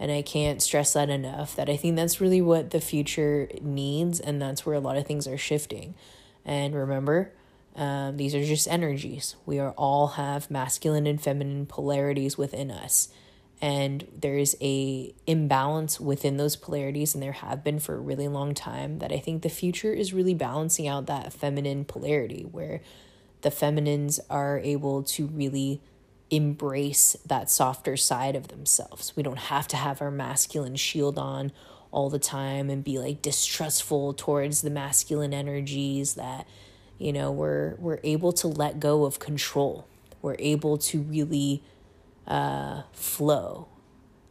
and 0.00 0.10
I 0.10 0.22
can't 0.22 0.62
stress 0.62 0.94
that 0.94 1.10
enough 1.10 1.54
that 1.56 1.68
I 1.68 1.76
think 1.76 1.94
that's 1.94 2.22
really 2.22 2.40
what 2.40 2.70
the 2.70 2.80
future 2.80 3.50
needs, 3.60 4.18
and 4.18 4.40
that's 4.40 4.64
where 4.64 4.74
a 4.74 4.80
lot 4.80 4.96
of 4.96 5.06
things 5.06 5.28
are 5.28 5.36
shifting. 5.36 5.94
And 6.42 6.74
remember, 6.74 7.32
um, 7.76 8.16
these 8.16 8.34
are 8.34 8.42
just 8.42 8.66
energies. 8.66 9.36
We 9.44 9.58
are 9.58 9.72
all 9.72 10.08
have 10.08 10.50
masculine 10.50 11.06
and 11.06 11.20
feminine 11.20 11.66
polarities 11.66 12.38
within 12.38 12.70
us. 12.70 13.10
And 13.60 14.06
there 14.18 14.38
is 14.38 14.56
a 14.62 15.14
imbalance 15.26 16.00
within 16.00 16.38
those 16.38 16.56
polarities, 16.56 17.14
and 17.14 17.22
there 17.22 17.32
have 17.32 17.62
been 17.62 17.78
for 17.78 17.94
a 17.94 18.00
really 18.00 18.26
long 18.26 18.54
time. 18.54 19.00
That 19.00 19.12
I 19.12 19.18
think 19.18 19.42
the 19.42 19.50
future 19.50 19.92
is 19.92 20.14
really 20.14 20.32
balancing 20.32 20.88
out 20.88 21.04
that 21.06 21.34
feminine 21.34 21.84
polarity, 21.84 22.46
where 22.50 22.80
the 23.42 23.50
feminines 23.50 24.18
are 24.30 24.58
able 24.60 25.02
to 25.02 25.26
really 25.26 25.82
embrace 26.30 27.16
that 27.26 27.50
softer 27.50 27.96
side 27.96 28.36
of 28.36 28.48
themselves. 28.48 29.14
We 29.16 29.22
don't 29.22 29.38
have 29.38 29.66
to 29.68 29.76
have 29.76 30.00
our 30.00 30.10
masculine 30.10 30.76
shield 30.76 31.18
on 31.18 31.52
all 31.90 32.08
the 32.08 32.18
time 32.18 32.70
and 32.70 32.84
be 32.84 32.98
like 32.98 33.20
distrustful 33.20 34.14
towards 34.14 34.62
the 34.62 34.70
masculine 34.70 35.34
energies 35.34 36.14
that 36.14 36.46
you 36.98 37.12
know 37.12 37.32
we're 37.32 37.74
we're 37.78 37.98
able 38.04 38.32
to 38.32 38.46
let 38.46 38.78
go 38.78 39.04
of 39.04 39.18
control. 39.18 39.86
We're 40.22 40.36
able 40.38 40.78
to 40.78 41.00
really 41.00 41.62
uh 42.26 42.82
flow, 42.92 43.68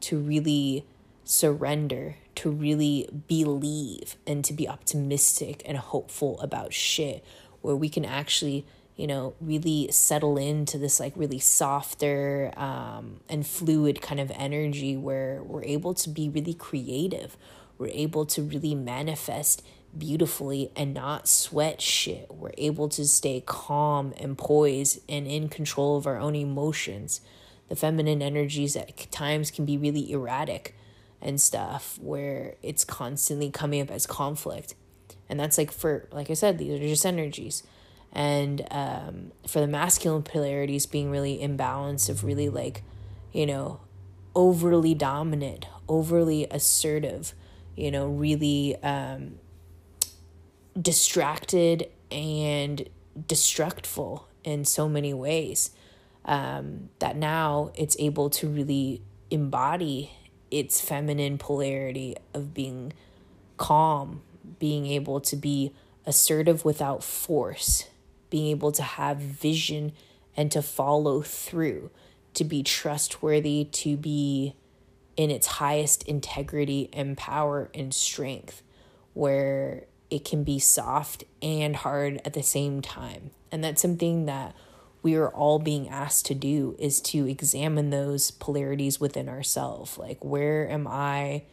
to 0.02 0.18
really 0.18 0.86
surrender, 1.26 2.16
to 2.36 2.50
really 2.50 3.10
believe 3.28 4.16
and 4.26 4.46
to 4.46 4.54
be 4.54 4.68
optimistic 4.70 5.62
and 5.66 5.78
hopeful 5.78 6.40
about 6.40 6.74
shit 6.74 7.24
where 7.62 7.76
we 7.76 7.90
can 7.90 8.06
actually 8.06 8.66
you 9.00 9.08
know, 9.08 9.34
really 9.40 9.88
settle 9.94 10.38
into 10.38 10.78
this 10.78 11.00
like 11.00 11.14
really 11.16 11.40
softer 11.40 12.52
um, 12.58 13.22
and 13.30 13.48
fluid 13.48 14.02
kind 14.02 14.20
of 14.20 14.30
energy 14.36 14.98
where 14.98 15.42
we're 15.42 15.64
able 15.64 15.94
to 15.94 16.10
be 16.10 16.28
really 16.28 16.54
creative. 16.54 17.38
We're 17.78 17.92
able 17.94 18.26
to 18.26 18.42
really 18.42 18.76
manifest 18.76 19.66
beautifully 19.98 20.70
and 20.76 20.94
not 20.94 21.30
sweat 21.30 21.80
shit. 21.80 22.30
We're 22.30 22.52
able 22.58 22.90
to 22.90 23.06
stay 23.06 23.42
calm 23.46 24.14
and 24.18 24.38
poised 24.38 25.00
and 25.08 25.26
in 25.26 25.48
control 25.48 25.96
of 25.96 26.06
our 26.06 26.20
own 26.20 26.36
emotions. 26.36 27.22
The 27.70 27.78
feminine 27.78 28.22
energies 28.22 28.76
at 28.76 29.10
times 29.14 29.50
can 29.50 29.64
be 29.64 29.78
really 29.78 30.12
erratic 30.12 30.76
and 31.22 31.40
stuff 31.40 31.98
where 32.02 32.56
it's 32.62 32.84
constantly 32.84 33.50
coming 33.50 33.82
up 33.82 33.92
as 33.92 34.06
conflict. 34.06 34.76
And 35.30 35.40
that's 35.40 35.58
like 35.58 35.72
for, 35.72 36.10
like 36.12 36.30
I 36.30 36.34
said, 36.34 36.58
these 36.58 36.74
are 36.74 36.84
just 36.84 37.06
energies 37.06 37.64
and 38.12 38.66
um, 38.72 39.32
for 39.48 39.60
the 39.60 39.68
masculine 39.68 40.24
polarities 40.24 40.86
being 40.86 41.12
really 41.12 41.38
imbalanced 41.38 42.10
of 42.10 42.24
really 42.24 42.50
like 42.50 42.84
you 43.32 43.46
know 43.46 43.80
overly 44.36 44.94
dominant 44.94 45.68
overly 45.88 46.48
assertive 46.52 47.34
you 47.76 47.92
know 47.92 48.08
really 48.08 48.76
um, 48.84 49.36
distracted 50.80 51.90
and 52.12 52.90
destructful 53.28 54.24
in 54.44 54.66
so 54.66 54.88
many 54.88 55.14
ways 55.14 55.72
um, 56.26 56.90
that 57.00 57.16
now 57.16 57.72
it's 57.76 57.96
able 58.00 58.30
to 58.30 58.48
really 58.48 59.02
embody 59.30 60.12
its 60.50 60.82
feminine 60.82 61.38
polarity 61.38 62.16
of 62.34 62.54
being 62.54 62.92
calm 63.58 64.22
being 64.58 64.88
able 64.88 65.20
to 65.20 65.36
be 65.36 65.72
assertive 66.06 66.66
without 66.66 67.04
force 67.04 67.86
being 68.30 68.48
able 68.48 68.72
to 68.72 68.84
have 68.84 69.18
vision 69.18 69.94
and 70.36 70.52
to 70.52 70.62
follow 70.62 71.22
through, 71.22 71.90
to 72.34 72.44
be 72.44 72.64
trustworthy, 72.64 73.66
to 73.66 73.98
be 73.98 74.56
in 75.18 75.30
its 75.32 75.48
highest 75.48 76.04
integrity 76.04 76.90
and 76.94 77.18
power 77.18 77.70
and 77.74 77.94
strength, 77.94 78.64
where 79.14 79.86
it 80.10 80.24
can 80.24 80.44
be 80.44 80.60
soft 80.60 81.24
and 81.42 81.76
hard 81.76 82.22
at 82.26 82.34
the 82.34 82.44
same 82.44 82.82
time. 82.82 83.32
And 83.52 83.64
that's 83.64 83.82
something 83.82 84.26
that 84.26 84.56
we 85.02 85.16
are 85.16 85.30
all 85.30 85.60
being 85.60 85.88
asked 85.90 86.26
to 86.28 86.36
do 86.36 86.76
is 86.78 87.00
to 87.02 87.28
examine 87.28 87.90
those 87.90 88.32
polarities 88.32 89.00
within 89.00 89.30
ourselves. 89.30 89.98
Like, 89.98 90.24
where 90.24 90.70
am 90.70 90.88
I 90.88 91.44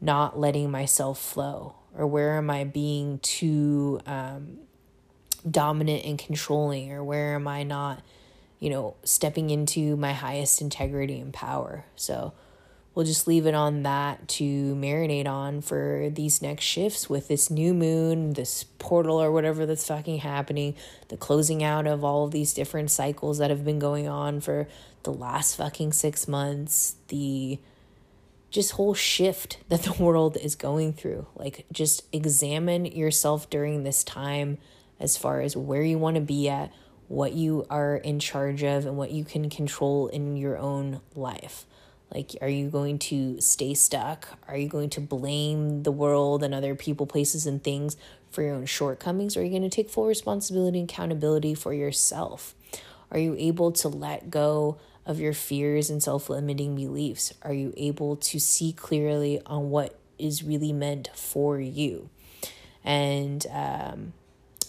not 0.00 0.38
letting 0.38 0.70
myself 0.70 1.20
flow? 1.20 1.76
Or 1.96 2.06
where 2.06 2.36
am 2.38 2.50
I 2.50 2.64
being 2.64 3.18
too 3.18 4.00
um, 4.06 4.58
dominant 5.48 6.04
and 6.04 6.18
controlling 6.18 6.92
or 6.92 7.02
where 7.02 7.34
am 7.34 7.48
I 7.48 7.62
not, 7.62 8.02
you 8.58 8.70
know, 8.70 8.94
stepping 9.04 9.50
into 9.50 9.96
my 9.96 10.12
highest 10.12 10.60
integrity 10.60 11.18
and 11.20 11.32
power. 11.32 11.84
So 11.96 12.32
we'll 12.94 13.06
just 13.06 13.26
leave 13.26 13.46
it 13.46 13.54
on 13.54 13.82
that 13.82 14.28
to 14.28 14.74
marinate 14.74 15.26
on 15.26 15.62
for 15.62 16.10
these 16.12 16.42
next 16.42 16.64
shifts 16.64 17.08
with 17.08 17.28
this 17.28 17.50
new 17.50 17.74
moon, 17.74 18.34
this 18.34 18.64
portal 18.78 19.20
or 19.20 19.32
whatever 19.32 19.66
that's 19.66 19.86
fucking 19.86 20.18
happening, 20.18 20.74
the 21.08 21.16
closing 21.16 21.62
out 21.62 21.86
of 21.86 22.04
all 22.04 22.24
of 22.24 22.30
these 22.32 22.54
different 22.54 22.90
cycles 22.90 23.38
that 23.38 23.50
have 23.50 23.64
been 23.64 23.78
going 23.78 24.08
on 24.08 24.40
for 24.40 24.68
the 25.02 25.12
last 25.12 25.56
fucking 25.56 25.92
6 25.92 26.28
months, 26.28 26.96
the 27.08 27.58
just 28.50 28.72
whole 28.72 28.94
shift 28.94 29.58
that 29.68 29.82
the 29.82 29.92
world 30.02 30.36
is 30.36 30.54
going 30.54 30.92
through. 30.92 31.26
Like 31.34 31.64
just 31.72 32.04
examine 32.12 32.84
yourself 32.84 33.50
during 33.50 33.82
this 33.82 34.04
time 34.04 34.58
as 35.02 35.16
far 35.16 35.40
as 35.40 35.56
where 35.56 35.82
you 35.82 35.98
want 35.98 36.14
to 36.14 36.22
be 36.22 36.48
at, 36.48 36.72
what 37.08 37.32
you 37.32 37.66
are 37.68 37.96
in 37.96 38.20
charge 38.20 38.62
of, 38.62 38.86
and 38.86 38.96
what 38.96 39.10
you 39.10 39.24
can 39.24 39.50
control 39.50 40.06
in 40.06 40.36
your 40.36 40.56
own 40.56 41.00
life. 41.14 41.66
Like, 42.14 42.36
are 42.40 42.48
you 42.48 42.68
going 42.68 42.98
to 43.00 43.40
stay 43.40 43.74
stuck? 43.74 44.28
Are 44.46 44.56
you 44.56 44.68
going 44.68 44.90
to 44.90 45.00
blame 45.00 45.82
the 45.82 45.90
world 45.90 46.42
and 46.44 46.54
other 46.54 46.74
people, 46.74 47.06
places, 47.06 47.46
and 47.46 47.62
things 47.62 47.96
for 48.30 48.42
your 48.42 48.54
own 48.54 48.66
shortcomings? 48.66 49.36
Or 49.36 49.40
are 49.40 49.42
you 49.42 49.50
going 49.50 49.62
to 49.62 49.68
take 49.68 49.90
full 49.90 50.06
responsibility 50.06 50.78
and 50.78 50.88
accountability 50.88 51.54
for 51.54 51.74
yourself? 51.74 52.54
Are 53.10 53.18
you 53.18 53.34
able 53.38 53.72
to 53.72 53.88
let 53.88 54.30
go 54.30 54.78
of 55.04 55.18
your 55.18 55.32
fears 55.32 55.90
and 55.90 56.02
self 56.02 56.30
limiting 56.30 56.76
beliefs? 56.76 57.32
Are 57.42 57.52
you 57.52 57.74
able 57.76 58.16
to 58.16 58.38
see 58.38 58.72
clearly 58.72 59.40
on 59.46 59.70
what 59.70 59.98
is 60.18 60.44
really 60.44 60.72
meant 60.72 61.10
for 61.14 61.58
you? 61.58 62.08
And 62.84 63.44
um, 63.50 64.12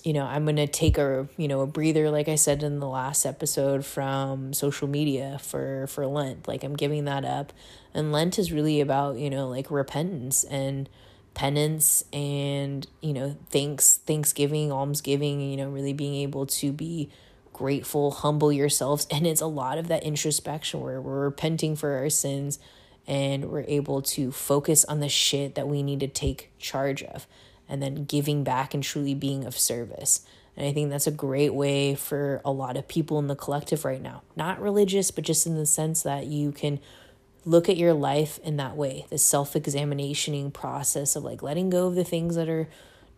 you 0.04 0.12
know, 0.12 0.26
I'm 0.26 0.44
going 0.44 0.58
to 0.58 0.68
take 0.68 0.98
a, 0.98 1.28
you 1.38 1.48
know, 1.48 1.62
a 1.62 1.68
breather 1.68 2.12
like 2.12 2.28
I 2.28 2.36
said 2.36 2.62
in 2.62 2.80
the 2.80 2.88
last 2.88 3.26
episode 3.26 3.86
from 3.86 4.54
social 4.54 4.88
media 4.88 5.40
for 5.42 5.88
for 5.88 6.06
Lent. 6.06 6.48
Like 6.48 6.64
I'm 6.64 6.76
giving 6.76 7.06
that 7.06 7.24
up. 7.24 7.54
And 7.94 8.12
Lent 8.12 8.38
is 8.38 8.52
really 8.52 8.82
about, 8.82 9.18
you 9.18 9.30
know, 9.30 9.48
like 9.48 9.72
repentance 9.72 10.44
and 10.44 10.90
penance 11.34 12.04
and, 12.12 12.86
you 13.02 13.14
know, 13.14 13.38
thanks 13.50 13.98
thanksgiving, 14.06 14.72
almsgiving, 14.72 15.40
you 15.40 15.56
know, 15.56 15.70
really 15.70 15.94
being 15.94 16.16
able 16.16 16.46
to 16.48 16.74
be 16.74 17.10
grateful, 17.54 18.12
humble 18.12 18.52
yourselves, 18.52 19.08
and 19.10 19.26
it's 19.26 19.42
a 19.42 19.48
lot 19.48 19.78
of 19.78 19.88
that 19.88 20.04
introspection 20.04 20.82
where 20.82 21.00
we're 21.00 21.24
repenting 21.24 21.76
for 21.76 21.92
our 21.92 22.10
sins 22.10 22.60
and 23.08 23.46
we're 23.46 23.66
able 23.68 24.02
to 24.02 24.32
focus 24.32 24.84
on 24.86 25.00
the 25.00 25.10
shit 25.10 25.56
that 25.56 25.68
we 25.68 25.84
need 25.84 26.00
to 26.00 26.08
take 26.08 26.52
charge 26.58 27.04
of 27.04 27.28
and 27.68 27.82
then 27.82 28.06
giving 28.06 28.44
back 28.44 28.74
and 28.74 28.84
truly 28.84 29.14
being 29.14 29.46
of 29.46 29.58
service. 29.58 30.26
And 30.56 30.68
I 30.68 30.74
think 30.74 30.90
that's 30.90 31.08
a 31.08 31.12
great 31.12 31.54
way 31.54 31.96
for 31.96 32.42
a 32.46 32.52
lot 32.52 32.78
of 32.78 32.88
people 32.88 33.18
in 33.20 33.28
the 33.28 33.36
collective 33.36 33.86
right 33.86 34.02
now. 34.02 34.22
Not 34.36 34.62
religious, 34.62 35.10
but 35.10 35.24
just 35.24 35.48
in 35.48 35.56
the 35.56 35.66
sense 35.66 36.04
that 36.04 36.28
you 36.28 36.52
can 36.52 36.80
look 37.46 37.68
at 37.68 37.78
your 37.78 37.94
life 37.94 38.40
in 38.44 38.56
that 38.56 38.78
way 38.78 39.06
the 39.10 39.18
self 39.18 39.54
examinationing 39.54 40.54
process 40.54 41.16
of 41.16 41.24
like 41.24 41.44
letting 41.44 41.70
go 41.70 41.88
of 41.88 41.96
the 41.96 42.04
things 42.04 42.36
that 42.36 42.48
are 42.48 42.70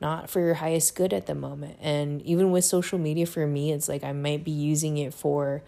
not 0.02 0.30
for 0.30 0.40
your 0.40 0.56
highest 0.56 0.96
good 0.96 1.14
at 1.14 1.26
the 1.26 1.36
moment. 1.36 1.78
And 1.82 2.22
even 2.24 2.52
with 2.52 2.66
social 2.66 3.00
media, 3.00 3.26
for 3.26 3.48
me, 3.48 3.72
it's 3.72 3.88
like 3.88 4.04
I 4.04 4.12
might 4.12 4.44
be 4.44 4.52
using 4.52 4.98
it 4.98 5.14
for, 5.14 5.64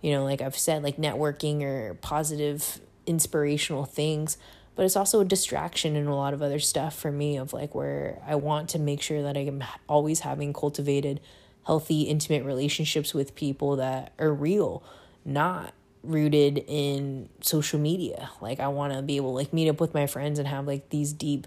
you 0.00 0.12
know, 0.12 0.24
like 0.24 0.40
I've 0.40 0.56
said, 0.56 0.82
like 0.82 0.96
networking 0.96 1.62
or 1.62 1.94
positive 1.94 2.80
inspirational 3.06 3.84
things 3.84 4.38
but 4.76 4.84
it's 4.84 4.96
also 4.96 5.20
a 5.20 5.24
distraction 5.24 5.96
and 5.96 6.08
a 6.08 6.14
lot 6.14 6.34
of 6.34 6.42
other 6.42 6.58
stuff 6.58 6.96
for 6.96 7.12
me 7.12 7.36
of 7.36 7.52
like 7.52 7.74
where 7.74 8.20
I 8.26 8.34
want 8.34 8.68
to 8.70 8.78
make 8.78 9.00
sure 9.00 9.22
that 9.22 9.36
I 9.36 9.40
am 9.40 9.62
always 9.88 10.20
having 10.20 10.52
cultivated 10.52 11.20
healthy 11.66 12.02
intimate 12.02 12.44
relationships 12.44 13.14
with 13.14 13.34
people 13.34 13.76
that 13.76 14.12
are 14.18 14.32
real 14.32 14.82
not 15.24 15.72
rooted 16.02 16.62
in 16.66 17.28
social 17.40 17.78
media. 17.78 18.30
Like 18.40 18.60
I 18.60 18.68
want 18.68 18.92
to 18.92 19.02
be 19.02 19.16
able 19.16 19.30
to 19.30 19.36
like 19.36 19.52
meet 19.52 19.68
up 19.68 19.80
with 19.80 19.94
my 19.94 20.06
friends 20.06 20.38
and 20.38 20.46
have 20.48 20.66
like 20.66 20.90
these 20.90 21.12
deep 21.12 21.46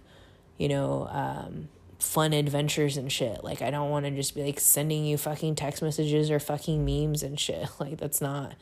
you 0.58 0.68
know 0.68 1.08
um 1.12 1.68
fun 2.00 2.34
adventures 2.34 2.98
and 2.98 3.12
shit. 3.12 3.44
Like 3.44 3.62
I 3.62 3.70
don't 3.72 3.90
want 3.90 4.06
to 4.06 4.12
just 4.12 4.36
be 4.36 4.44
like 4.44 4.60
sending 4.60 5.06
you 5.06 5.18
fucking 5.18 5.56
text 5.56 5.82
messages 5.82 6.32
or 6.32 6.40
fucking 6.40 6.84
memes 6.86 7.24
and 7.24 7.40
shit. 7.40 7.68
Like 7.80 7.98
that's 7.98 8.22
not 8.22 8.54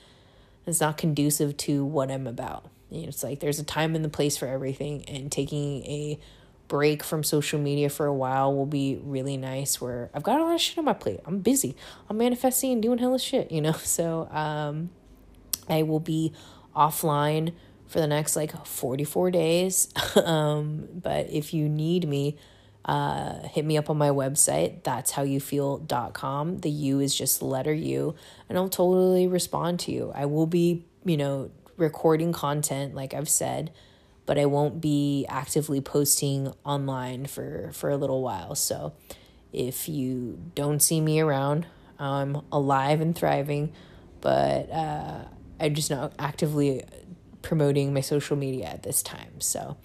it's 0.65 0.81
not 0.81 0.97
conducive 0.97 1.55
to 1.57 1.85
what 1.85 2.09
I'm 2.11 2.27
about 2.27 2.69
you 2.89 3.01
know, 3.01 3.07
it's 3.07 3.23
like 3.23 3.39
there's 3.39 3.59
a 3.59 3.63
time 3.63 3.95
and 3.95 4.05
the 4.05 4.09
place 4.09 4.37
for 4.37 4.47
everything, 4.47 5.05
and 5.05 5.31
taking 5.31 5.83
a 5.85 6.19
break 6.67 7.03
from 7.03 7.23
social 7.23 7.59
media 7.59 7.89
for 7.89 8.05
a 8.05 8.13
while 8.13 8.53
will 8.53 8.65
be 8.65 8.99
really 9.03 9.37
nice. 9.37 9.79
Where 9.79 10.09
I've 10.13 10.23
got 10.23 10.39
a 10.39 10.43
lot 10.43 10.55
of 10.55 10.61
shit 10.61 10.77
on 10.77 10.85
my 10.85 10.93
plate. 10.93 11.19
I'm 11.25 11.39
busy. 11.39 11.75
I'm 12.09 12.17
manifesting 12.17 12.71
and 12.71 12.81
doing 12.81 12.97
hella 12.97 13.19
shit, 13.19 13.51
you 13.51 13.61
know. 13.61 13.73
So 13.85 14.27
um, 14.31 14.89
I 15.69 15.83
will 15.83 15.99
be 15.99 16.33
offline 16.75 17.53
for 17.87 17.99
the 17.99 18.07
next 18.07 18.35
like 18.35 18.65
44 18.65 19.31
days. 19.31 19.93
um, 20.23 20.87
but 20.93 21.29
if 21.29 21.53
you 21.53 21.69
need 21.69 22.07
me, 22.07 22.37
uh, 22.83 23.47
hit 23.47 23.65
me 23.65 23.77
up 23.77 23.89
on 23.89 23.97
my 23.97 24.09
website. 24.09 24.83
That's 24.83 25.11
how 25.11 25.23
you 25.23 25.39
feel.com. 25.39 26.59
The 26.59 26.69
U 26.69 26.99
is 26.99 27.15
just 27.15 27.41
letter 27.41 27.73
U, 27.73 28.15
and 28.47 28.57
I'll 28.57 28.69
totally 28.69 29.27
respond 29.27 29.79
to 29.81 29.91
you. 29.91 30.11
I 30.13 30.25
will 30.25 30.45
be, 30.45 30.85
you 31.03 31.17
know, 31.17 31.51
recording 31.77 32.31
content, 32.31 32.95
like 32.95 33.13
I've 33.13 33.29
said, 33.29 33.71
but 34.25 34.37
I 34.37 34.45
won't 34.45 34.81
be 34.81 35.25
actively 35.29 35.81
posting 35.81 36.53
online 36.63 37.25
for, 37.25 37.71
for 37.73 37.89
a 37.89 37.97
little 37.97 38.21
while. 38.21 38.55
So 38.55 38.93
if 39.53 39.87
you 39.87 40.39
don't 40.55 40.81
see 40.81 40.99
me 40.99 41.19
around, 41.19 41.67
I'm 41.99 42.41
alive 42.51 43.01
and 43.01 43.15
thriving, 43.15 43.71
but 44.21 44.71
uh, 44.71 45.25
I'm 45.59 45.73
just 45.75 45.89
not 45.89 46.13
actively 46.19 46.83
promoting 47.41 47.93
my 47.93 48.01
social 48.01 48.35
media 48.35 48.65
at 48.65 48.83
this 48.83 49.03
time. 49.03 49.39
So 49.39 49.77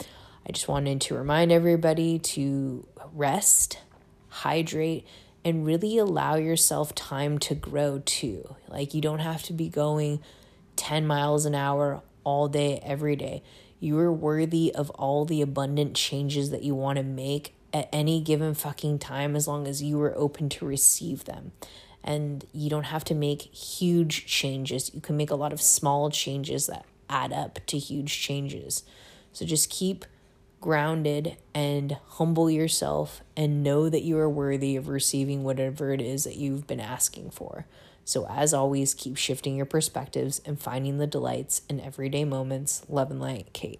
I 0.46 0.52
just 0.52 0.68
wanted 0.68 1.00
to 1.02 1.14
remind 1.14 1.52
everybody 1.52 2.18
to 2.18 2.86
rest, 3.12 3.78
hydrate, 4.28 5.06
and 5.44 5.64
really 5.66 5.98
allow 5.98 6.34
yourself 6.36 6.94
time 6.94 7.38
to 7.38 7.54
grow 7.54 8.02
too. 8.04 8.56
Like 8.68 8.94
you 8.94 9.00
don't 9.00 9.20
have 9.20 9.42
to 9.44 9.52
be 9.52 9.68
going 9.68 10.20
10 10.80 11.06
miles 11.06 11.44
an 11.44 11.54
hour 11.54 12.00
all 12.24 12.48
day, 12.48 12.80
every 12.82 13.14
day. 13.14 13.42
You 13.80 13.98
are 13.98 14.10
worthy 14.10 14.74
of 14.74 14.88
all 14.90 15.26
the 15.26 15.42
abundant 15.42 15.94
changes 15.94 16.48
that 16.50 16.62
you 16.62 16.74
want 16.74 16.96
to 16.96 17.02
make 17.02 17.54
at 17.70 17.90
any 17.92 18.22
given 18.22 18.54
fucking 18.54 18.98
time 18.98 19.36
as 19.36 19.46
long 19.46 19.68
as 19.68 19.82
you 19.82 20.00
are 20.00 20.16
open 20.16 20.48
to 20.48 20.64
receive 20.64 21.26
them. 21.26 21.52
And 22.02 22.46
you 22.54 22.70
don't 22.70 22.84
have 22.84 23.04
to 23.04 23.14
make 23.14 23.42
huge 23.42 24.24
changes. 24.24 24.90
You 24.94 25.02
can 25.02 25.18
make 25.18 25.30
a 25.30 25.34
lot 25.34 25.52
of 25.52 25.60
small 25.60 26.08
changes 26.10 26.66
that 26.66 26.86
add 27.10 27.30
up 27.30 27.58
to 27.66 27.76
huge 27.76 28.18
changes. 28.18 28.82
So 29.34 29.44
just 29.44 29.68
keep 29.68 30.06
grounded 30.62 31.36
and 31.54 31.98
humble 32.08 32.50
yourself 32.50 33.20
and 33.36 33.62
know 33.62 33.90
that 33.90 34.02
you 34.02 34.16
are 34.16 34.30
worthy 34.30 34.76
of 34.76 34.88
receiving 34.88 35.44
whatever 35.44 35.92
it 35.92 36.00
is 36.00 36.24
that 36.24 36.36
you've 36.36 36.66
been 36.66 36.80
asking 36.80 37.32
for. 37.32 37.66
So, 38.10 38.26
as 38.26 38.52
always, 38.52 38.92
keep 38.92 39.16
shifting 39.16 39.54
your 39.54 39.66
perspectives 39.66 40.40
and 40.44 40.60
finding 40.60 40.98
the 40.98 41.06
delights 41.06 41.62
in 41.70 41.78
everyday 41.78 42.24
moments. 42.24 42.82
Love 42.88 43.12
and 43.12 43.20
light, 43.20 43.52
Kate. 43.52 43.78